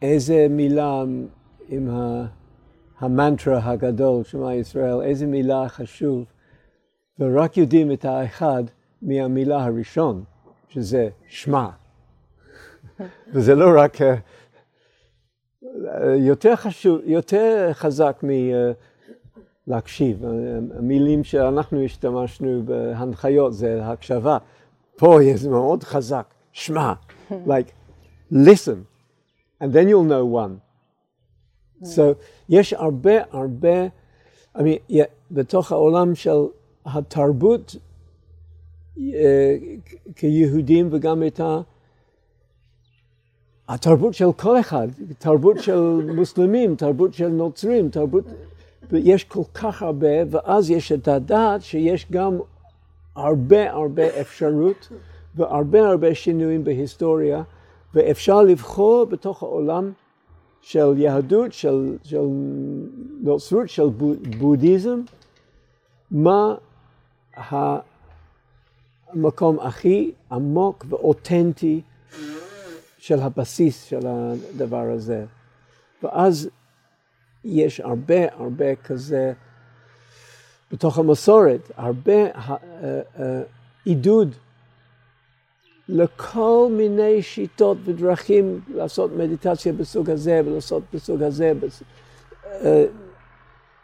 [0.00, 1.02] שאיזה מילה
[1.68, 1.88] עם
[2.98, 6.24] המנטרה הגדול, שמע ישראל, איזה מילה חשוב,
[7.19, 8.63] ורק יודעים את האחד
[9.01, 10.23] מהמילה הראשון,
[10.69, 11.69] שזה שמע.
[13.27, 13.97] וזה לא רק
[16.15, 18.23] יותר חשוב, יותר חזק
[19.67, 20.25] מלהקשיב.
[20.77, 24.37] המילים שאנחנו השתמשנו בהנחיות זה הקשבה.
[24.97, 26.93] פה זה מאוד חזק, שמע,
[27.31, 27.71] like
[28.31, 28.85] listen,
[29.61, 30.59] and then you'll know one.
[31.83, 32.01] So
[32.49, 33.87] יש הרבה הרבה,
[34.55, 34.95] I mean, yeah,
[35.31, 36.37] בתוך העולם של
[36.85, 37.75] התרבות
[40.15, 41.39] כיהודים וגם את.
[43.67, 48.23] התרבות של כל אחד, תרבות של מוסלמים, תרבות של נוצרים, תרבות,
[48.91, 52.37] ויש כל כך הרבה, ואז יש את הדעת שיש גם
[53.15, 54.89] הרבה הרבה אפשרות
[55.35, 57.43] והרבה הרבה שינויים בהיסטוריה,
[57.93, 59.91] ואפשר לבחור בתוך העולם
[60.61, 62.25] של יהדות, של, של
[63.21, 63.87] נוצרות, של
[64.39, 65.01] בודהיזם,
[66.11, 66.55] מה
[69.13, 71.81] המקום הכי עמוק ואותנטי
[72.97, 75.25] של הבסיס של הדבר הזה.
[76.03, 76.49] ואז
[77.43, 79.33] יש הרבה הרבה כזה
[80.71, 82.55] בתוך המסורת, הרבה אה,
[83.19, 83.41] אה,
[83.85, 84.35] עידוד
[85.89, 91.53] לכל מיני שיטות ודרכים לעשות מדיטציה בסוג הזה ולעשות בסוג הזה.
[92.45, 92.85] אה,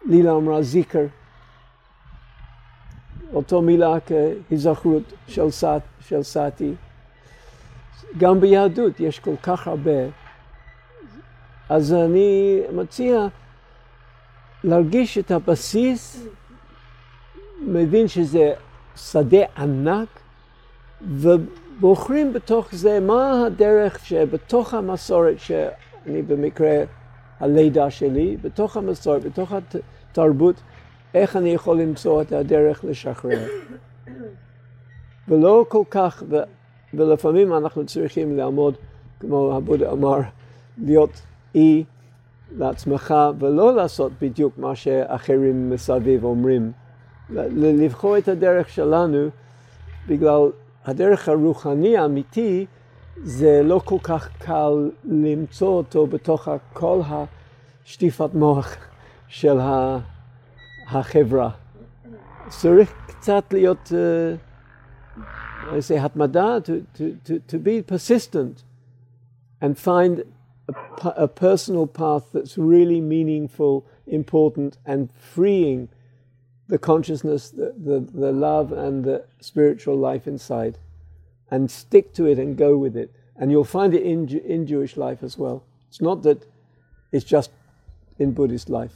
[0.06, 1.06] לילה אמרה זיקר,
[3.34, 5.14] אותו מילה כהיזכרות
[6.00, 6.74] של סאטי.
[8.18, 10.02] גם ביהדות יש כל כך הרבה.
[11.70, 13.28] אז אני מציע
[14.64, 16.28] להרגיש את הבסיס,
[17.62, 18.54] מבין שזה
[18.96, 20.08] שדה ענק,
[21.02, 26.84] ובוחרים בתוך זה מה הדרך שבתוך המסורת, שאני במקרה
[27.40, 30.56] הלידה שלי, בתוך המסורת, בתוך התרבות,
[31.14, 33.40] איך אני יכול למצוא את הדרך לשחרר.
[35.28, 36.24] ולא כל כך,
[36.94, 38.76] ולפעמים אנחנו צריכים לעמוד,
[39.20, 40.20] כמו הבודה אמר,
[40.78, 41.22] להיות
[41.56, 41.84] אי
[42.58, 46.72] לעצמך ולא לעשות בדיוק מה שאחרים מסביב אומרים.
[47.56, 49.28] לבחור את הדרך שלנו
[50.08, 50.42] בגלל
[50.86, 52.66] הדרך הרוחני האמיתי
[53.24, 57.02] זה לא כל כך קל למצוא אותו בתוך כל
[57.86, 58.76] השטיפת מוח
[59.28, 59.60] של
[60.89, 61.51] החברה.
[62.49, 63.93] צריך קצת להיות...
[63.93, 64.39] Uh,
[65.73, 68.65] I say hatmada, to, to, to, to be persistent
[69.63, 70.25] and find
[70.69, 70.75] a,
[71.17, 75.89] a, personal path that's really meaningful, important, and freeing
[76.69, 80.77] the consciousness, the, the, the love, and the spiritual life inside.
[81.51, 83.13] and stick to it and go with it.
[83.37, 85.65] And you'll find it in, in Jewish life as well.
[85.89, 86.45] It's not that
[87.13, 87.51] it's just
[88.19, 88.95] in Buddhist life.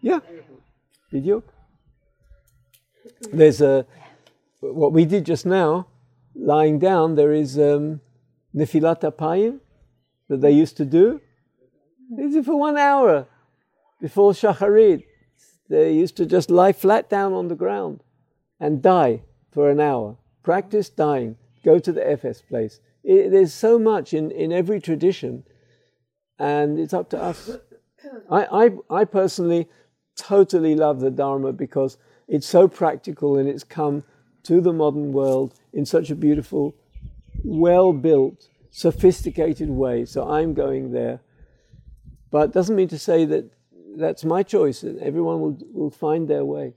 [0.00, 0.20] Yeah,
[1.12, 1.42] biduk.
[3.32, 3.86] There's a,
[4.60, 5.88] what we did just now,
[6.34, 8.00] lying down, there is um,
[8.54, 9.60] Nefilat Apayim
[10.28, 11.20] that they used to do.
[12.16, 13.26] They did for one hour
[14.00, 15.04] before Shacharit.
[15.68, 18.00] They used to just lie flat down on the ground
[18.60, 20.16] and die for an hour.
[20.42, 21.36] Practice dying.
[21.64, 22.80] Go to the FS place.
[23.04, 25.44] It, there's so much in, in every tradition,
[26.38, 27.50] and it's up to us.
[28.30, 28.44] I,
[28.90, 29.68] I, I personally
[30.18, 31.96] totally love the Dharma because
[32.26, 34.04] it's so practical and it's come
[34.44, 36.74] to the modern world in such a beautiful,
[37.44, 40.04] well built, sophisticated way.
[40.04, 41.20] So I'm going there.
[42.30, 43.50] But doesn't mean to say that
[43.96, 44.84] that's my choice.
[44.84, 46.74] Everyone will, will find their way.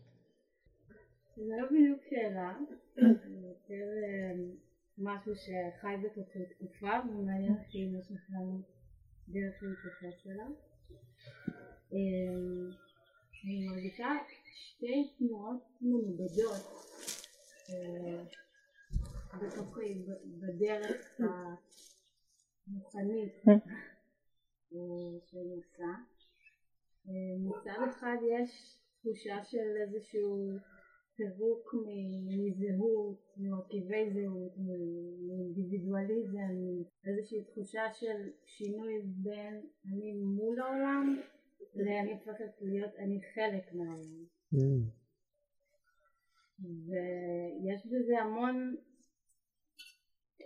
[13.44, 14.10] אני מרגישה
[14.54, 16.62] שתי תנועות מנוגדות
[19.42, 20.06] בתוכי
[20.40, 21.22] בדרך
[22.68, 23.34] המוכנית
[25.26, 25.92] שאני עושה.
[27.40, 30.52] מצד אחד יש תחושה של איזשהו
[31.16, 31.76] פירוק
[32.28, 34.52] מזהות, ממרכיבי זהות,
[35.28, 41.22] מאינדיבידואליזם, איזושהי תחושה של שינוי בין אני מול העולם
[41.76, 44.26] לאני הופכת להיות אני חלק מהעולם.
[44.54, 44.58] Mm.
[46.60, 48.76] ויש בזה המון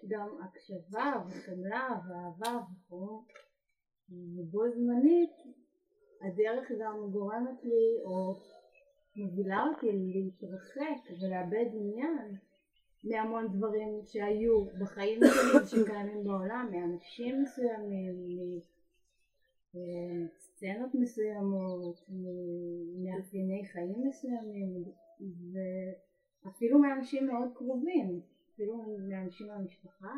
[0.07, 3.23] גם הקשבה וחמלה ואהבה וכו',
[4.09, 5.31] ובו זמנית
[6.21, 8.35] הדרך גם גורמת לי או
[9.15, 12.37] מובילה אותי להתרחק ולאבד עניין
[13.03, 18.15] מהמון דברים שהיו בחיים שלי ושקיימים בעולם, מאנשים מסוימים,
[20.55, 24.83] מסצנות מסוימות, ממאפייני חיים מסוימים
[26.43, 28.21] ואפילו מאנשים מאוד קרובים,
[28.53, 30.13] אפילו מאנשים מהמשפחה.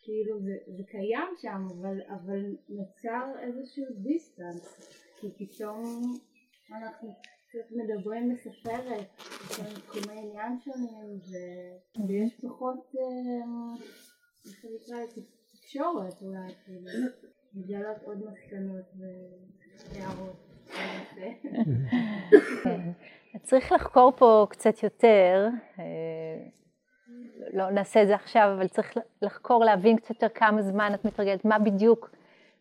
[0.00, 4.90] כאילו זה, זה קיים שם אבל, אבל נוצר איזשהו דיסטנס
[5.20, 6.02] כי פתאום
[6.70, 7.14] אנחנו
[7.48, 9.06] קצת מדברים בספרת,
[9.50, 11.20] יש לנו תחומי עניין שונים
[12.08, 12.92] ויש פחות,
[14.46, 16.90] איך זה נקרא, תקשורת אולי, כאילו,
[17.56, 18.84] לגלות עוד מסקנות
[19.92, 20.36] והערות.
[23.42, 25.48] צריך לחקור פה קצת יותר,
[27.52, 28.92] לא נעשה את זה עכשיו, אבל צריך
[29.22, 32.10] לחקור, להבין קצת יותר כמה זמן את מתרגלת, מה בדיוק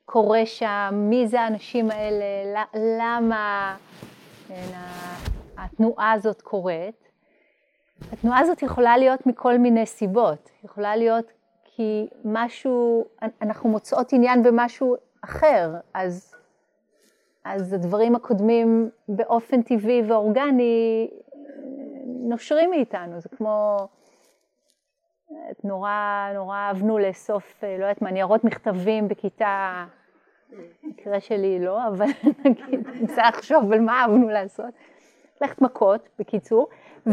[0.05, 2.63] קורה שם, מי זה האנשים האלה,
[2.99, 3.75] למה
[4.47, 4.77] כן,
[5.57, 7.09] התנועה הזאת קורית.
[8.11, 11.31] התנועה הזאת יכולה להיות מכל מיני סיבות, יכולה להיות
[11.75, 13.05] כי משהו,
[13.41, 16.35] אנחנו מוצאות עניין במשהו אחר, אז,
[17.45, 21.09] אז הדברים הקודמים באופן טבעי ואורגני
[22.05, 23.77] נושרים מאיתנו, זה כמו,
[25.63, 29.85] נורא, נורא אהבנו לאסוף, לא יודעת מה, ניירות מכתבים בכיתה
[30.83, 32.05] במקרה שלי לא, אבל
[32.45, 34.73] נגיד, רוצה לחשוב על מה אהבנו לעשות.
[35.41, 36.67] ללכת מכות, בקיצור,
[37.07, 37.11] ו,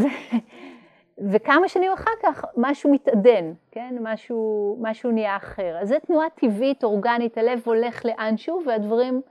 [1.29, 3.95] וכמה שנים אחר כך משהו מתעדן, כן?
[4.01, 5.77] משהו, משהו נהיה אחר.
[5.81, 9.21] אז זו תנועה טבעית, אורגנית, הלב הולך לאנשהו, והדברים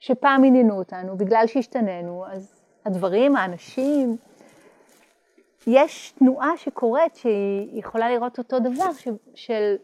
[0.00, 4.16] שפעם עניינו אותנו, בגלל שהשתננו, אז הדברים, האנשים,
[5.66, 9.76] יש תנועה שקורית שהיא יכולה לראות אותו דבר, ש, של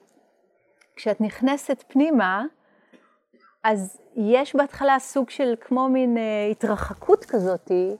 [0.96, 2.44] כשאת נכנסת פנימה,
[3.64, 7.96] אז יש בהתחלה סוג של כמו מין אה, התרחקות כזאתי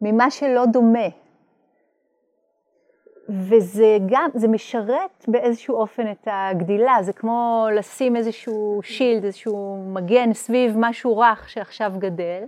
[0.00, 1.25] ממה שלא דומה.
[3.28, 10.32] וזה גם, זה משרת באיזשהו אופן את הגדילה, זה כמו לשים איזשהו שילד, איזשהו מגן
[10.32, 12.44] סביב משהו רך שעכשיו גדל,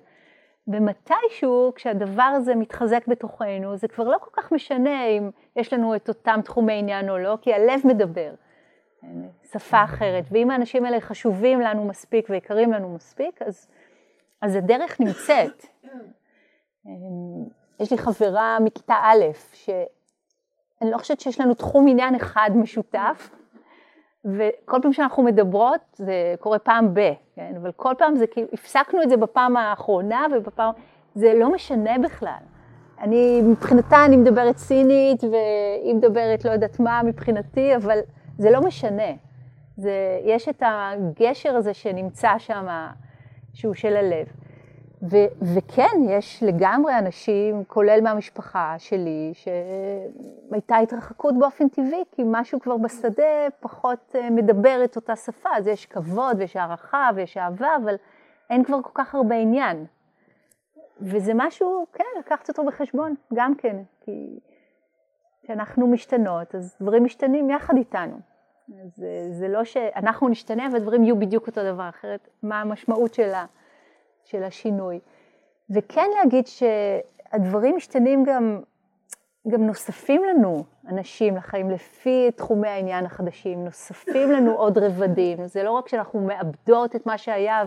[0.69, 6.09] ומתישהו כשהדבר הזה מתחזק בתוכנו, זה כבר לא כל כך משנה אם יש לנו את
[6.09, 8.31] אותם תחומי עניין או לא, כי הלב מדבר.
[9.53, 13.69] שפה אחרת, ואם האנשים האלה חשובים לנו מספיק ויקרים לנו מספיק, אז,
[14.43, 15.67] אז הדרך נמצאת.
[17.81, 19.25] יש לי חברה מכיתה א',
[20.79, 23.31] שאני לא חושבת שיש לנו תחום עניין אחד משותף,
[24.25, 27.01] וכל פעם שאנחנו מדברות, זה קורה פעם ב,
[27.35, 27.53] כן?
[27.63, 30.73] אבל כל פעם זה כאילו, הפסקנו את זה בפעם האחרונה, ובפעם,
[31.15, 32.43] זה לא משנה בכלל.
[33.01, 37.99] אני, מבחינתה אני מדברת סינית, והיא מדברת לא יודעת מה מבחינתי, אבל
[38.39, 39.13] זה לא משנה.
[39.77, 42.67] זה, יש את הגשר הזה שנמצא שם,
[43.55, 44.27] שהוא של הלב.
[45.03, 52.77] ו- וכן, יש לגמרי אנשים, כולל מהמשפחה שלי, שהייתה התרחקות באופן טבעי, כי משהו כבר
[52.77, 57.95] בשדה פחות אה, מדבר את אותה שפה, אז יש כבוד ויש הערכה ויש אהבה, אבל
[58.51, 59.87] אין כבר כל כך הרבה עניין.
[61.01, 64.39] וזה משהו, כן, לקחת אותו בחשבון, גם כן, כי
[65.43, 68.17] כשאנחנו משתנות, אז דברים משתנים יחד איתנו.
[68.85, 73.35] אז אה, זה לא שאנחנו נשתנה ודברים יהיו בדיוק אותו דבר, אחרת מה המשמעות של,
[73.35, 73.45] ה,
[74.29, 75.01] של השינוי.
[75.71, 78.63] וכן להגיד שהדברים משתנים גם,
[79.49, 85.71] גם נוספים לנו אנשים לחיים לפי תחומי העניין החדשים, נוספים לנו עוד רבדים, זה לא
[85.71, 87.65] רק שאנחנו מאבדות את מה שהיה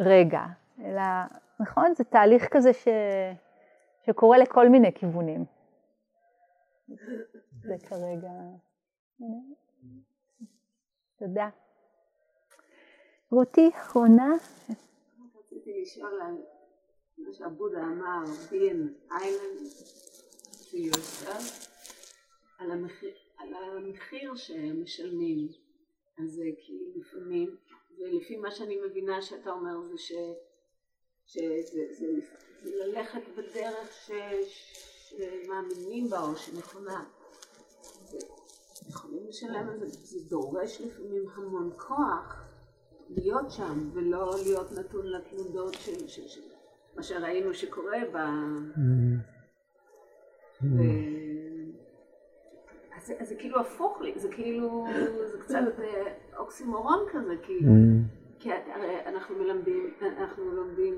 [0.00, 0.40] ורגע,
[0.84, 1.02] אלא,
[1.60, 2.88] נכון, זה תהליך כזה ש...
[4.06, 5.44] שקורה לכל מיני כיוונים.
[7.62, 8.30] זה כרגע...
[11.18, 11.48] תודה.
[13.30, 14.32] רותי, אחרונה.
[15.66, 16.34] רציתי לשאול על
[17.18, 19.72] מה שעבודה אמר, being island
[20.62, 21.66] to yourself,
[22.58, 25.48] על המחיר, על המחיר שהם משלמים.
[26.18, 27.56] אז זה כי לפעמים,
[27.98, 30.12] ולפי מה שאני מבינה שאתה אומר זה ש...
[31.26, 32.06] שזה זה,
[32.62, 34.10] זה ללכת בדרך ש,
[35.08, 37.04] שמאמינים בה או שנכונה.
[38.88, 42.45] יכולים לשלם על זה, זה דורש לפעמים המון כוח
[43.08, 46.40] להיות שם ולא להיות נתון לתנודות של, של, של
[46.96, 48.16] מה שראינו שקורה ב...
[50.62, 50.82] ו...
[52.96, 54.86] אז, אז זה כאילו הפוך לי, זה כאילו,
[55.32, 55.58] זה קצת
[56.36, 57.58] אוקסימורון כזה, כי,
[58.38, 60.94] כי הרי אנחנו מלמדים, אנחנו לומדים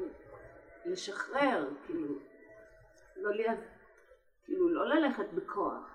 [0.87, 2.15] לשחרר, כאילו,
[3.17, 3.31] לא,
[4.45, 5.95] כאילו לא ללכת בכוח.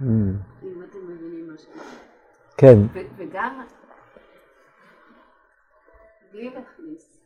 [0.00, 1.80] אם אתם מבינים מה שאני
[2.56, 3.02] כן.
[3.16, 3.62] וגם,
[6.32, 7.18] בלי להכניס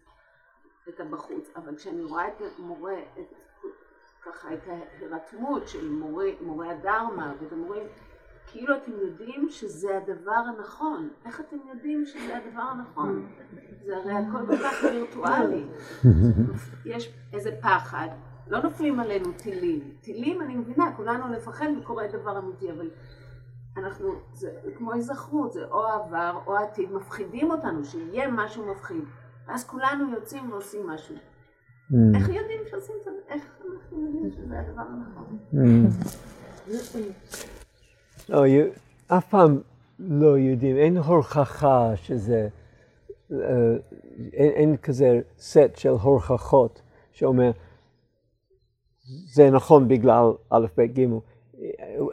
[0.88, 3.34] את הבחוץ, אבל כשאני רואה את מורה, את,
[4.22, 7.86] ככה את ההירתמות של מורי, מורי הדרמה ואת המורים,
[8.46, 11.08] כאילו אתם יודעים שזה הדבר הנכון.
[11.24, 13.32] איך אתם יודעים שזה הדבר הנכון?
[13.84, 15.64] זה הרי הכל כל כך וירטואלי.
[16.84, 18.08] יש איזה פחד,
[18.46, 19.96] לא נופלים עלינו טילים.
[20.00, 22.90] טילים, אני מבינה, כולנו נפחד וקורה דבר אמיתי, אבל
[23.76, 29.04] אנחנו, זה כמו היזכרות, זה או עבר או עתיד, מפחידים אותנו, שיהיה משהו מפחיד.
[29.48, 31.14] ואז כולנו יוצאים ועושים משהו.
[31.14, 32.16] Mm.
[32.16, 33.10] איך יודעים שעושים את זה?
[33.28, 33.44] איך
[33.74, 35.38] אנחנו יודעים שזה הדבר הנכון?
[38.28, 38.44] לא,
[39.06, 39.60] אף פעם
[39.98, 42.48] לא יודעים, אין הוכחה שזה,
[44.32, 47.50] אין כזה סט של הוכחות שאומר,
[49.34, 51.06] זה נכון בגלל א', ב', ג'.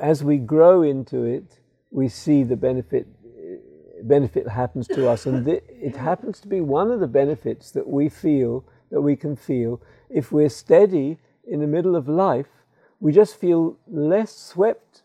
[0.02, 1.60] As we grow into it,
[1.92, 3.08] we see the benefit
[4.04, 7.88] benefit happens to us, and th- it happens to be one of the benefits that
[7.88, 12.48] we feel that we can feel if we're steady in the middle of life.
[13.00, 15.04] We just feel less swept,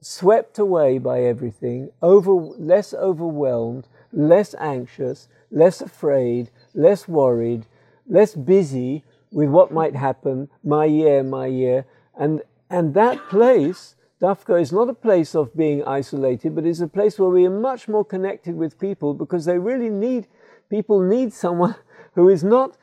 [0.00, 7.66] swept away by everything, over less overwhelmed, less anxious, less afraid, less worried,
[8.06, 11.86] less busy, with what might happen, my year, my year.
[12.18, 12.42] And,
[12.72, 17.18] and that place, Dafka, is not a place of being isolated, but is a place
[17.18, 20.26] where we are much more connected with people because they really need,
[20.70, 21.76] people need someone
[22.14, 22.78] who is not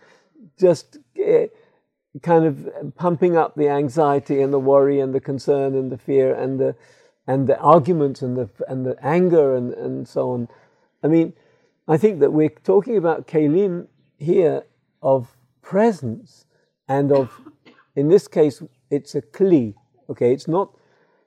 [0.59, 1.47] just uh,
[2.21, 6.35] kind of pumping up the anxiety and the worry and the concern and the fear
[6.35, 6.75] and the,
[7.25, 10.47] and the argument and the, and the anger and, and so on.
[11.03, 11.33] I mean,
[11.87, 13.87] I think that we're talking about Kalim
[14.19, 14.65] here
[15.01, 16.45] of presence
[16.87, 17.41] and of,
[17.95, 19.75] in this case, it's a kli.
[20.09, 20.71] Okay, it's not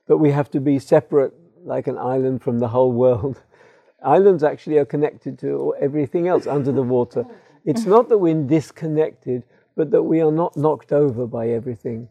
[0.06, 1.32] that we have to be separate
[1.64, 3.40] like an island from the whole world.
[4.04, 7.24] Islands actually are connected to everything else under the water.
[7.64, 9.44] It's not that we're disconnected,
[9.76, 12.08] but that we are not knocked over by everything.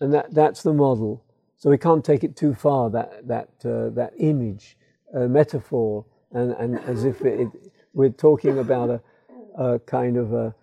[0.00, 1.22] And that, that's the model.
[1.58, 4.78] So we can't take it too far, that, that, uh, that image,
[5.14, 7.48] uh, metaphor, and, and as if it, it,
[7.92, 9.00] we're talking about a,
[9.62, 10.54] a kind of a,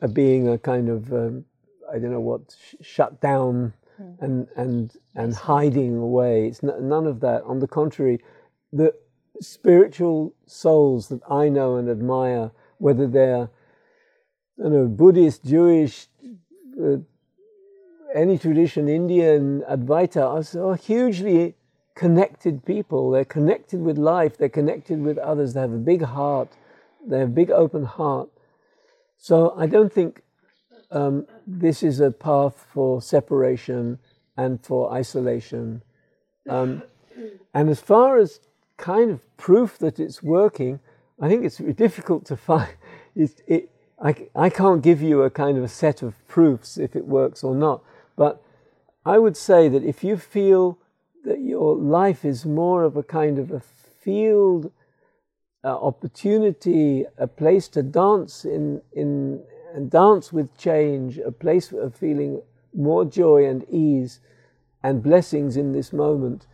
[0.00, 1.44] a being a kind of um,
[1.92, 4.20] I don't know what sh- shut down mm.
[4.20, 6.48] and and and hiding away.
[6.48, 7.42] It's n- none of that.
[7.44, 8.20] On the contrary,
[8.72, 8.94] the
[9.40, 13.48] spiritual souls that I know and admire, whether they're
[14.58, 16.08] you know Buddhist, Jewish,
[16.82, 16.98] uh,
[18.14, 21.54] any tradition, Indian, Advaita, are so hugely
[21.94, 23.10] connected people.
[23.10, 24.36] They're connected with life.
[24.36, 25.54] They're connected with others.
[25.54, 26.48] They have a big heart.
[27.06, 28.28] They have a big open heart.
[29.16, 30.22] So I don't think
[30.92, 33.98] um, this is a path for separation
[34.36, 35.82] and for isolation.
[36.48, 36.82] Um,
[37.54, 38.40] and as far as
[38.76, 40.80] kind of proof that it's working,
[41.20, 42.68] I think it's difficult to find.
[43.16, 43.70] It, it,
[44.02, 47.42] I, I can't give you a kind of a set of proofs if it works
[47.42, 47.82] or not,
[48.16, 48.42] but
[49.04, 50.78] I would say that if you feel
[51.24, 54.72] that your life is more of a kind of a field
[55.64, 59.42] uh, opportunity, a place to dance in, in
[59.74, 62.42] and dance with change, a place of feeling
[62.74, 64.20] more joy and ease
[64.82, 66.46] and blessings in this moment.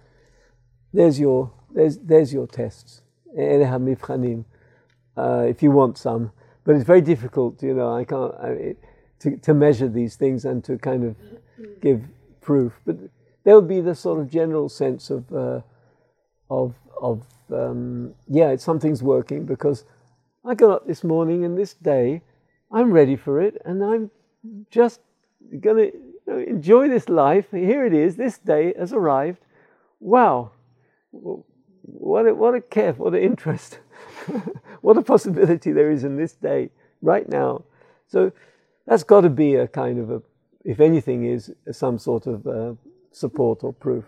[0.92, 3.02] There's your there's there's your tests.
[5.16, 6.32] Uh, if you want some
[6.68, 7.94] but it's very difficult, you know.
[7.94, 8.76] I can't I,
[9.20, 11.16] to to measure these things and to kind of
[11.80, 12.04] give
[12.42, 12.78] proof.
[12.84, 12.96] But
[13.42, 15.62] there would be the sort of general sense of uh,
[16.50, 19.86] of of um, yeah, something's working because
[20.44, 22.20] I got up this morning and this day
[22.70, 24.10] I'm ready for it and I'm
[24.70, 25.00] just
[25.60, 27.46] gonna you know, enjoy this life.
[27.50, 28.16] Here it is.
[28.16, 29.40] This day has arrived.
[30.00, 30.52] Wow,
[31.10, 33.80] what a, what a care, what an interest.
[34.80, 36.70] what a possibility there is in this day,
[37.02, 37.64] right now.
[38.06, 38.32] So
[38.86, 40.22] that's got to be a kind of a,
[40.64, 42.74] if anything, is some sort of uh,
[43.12, 44.04] support or proof.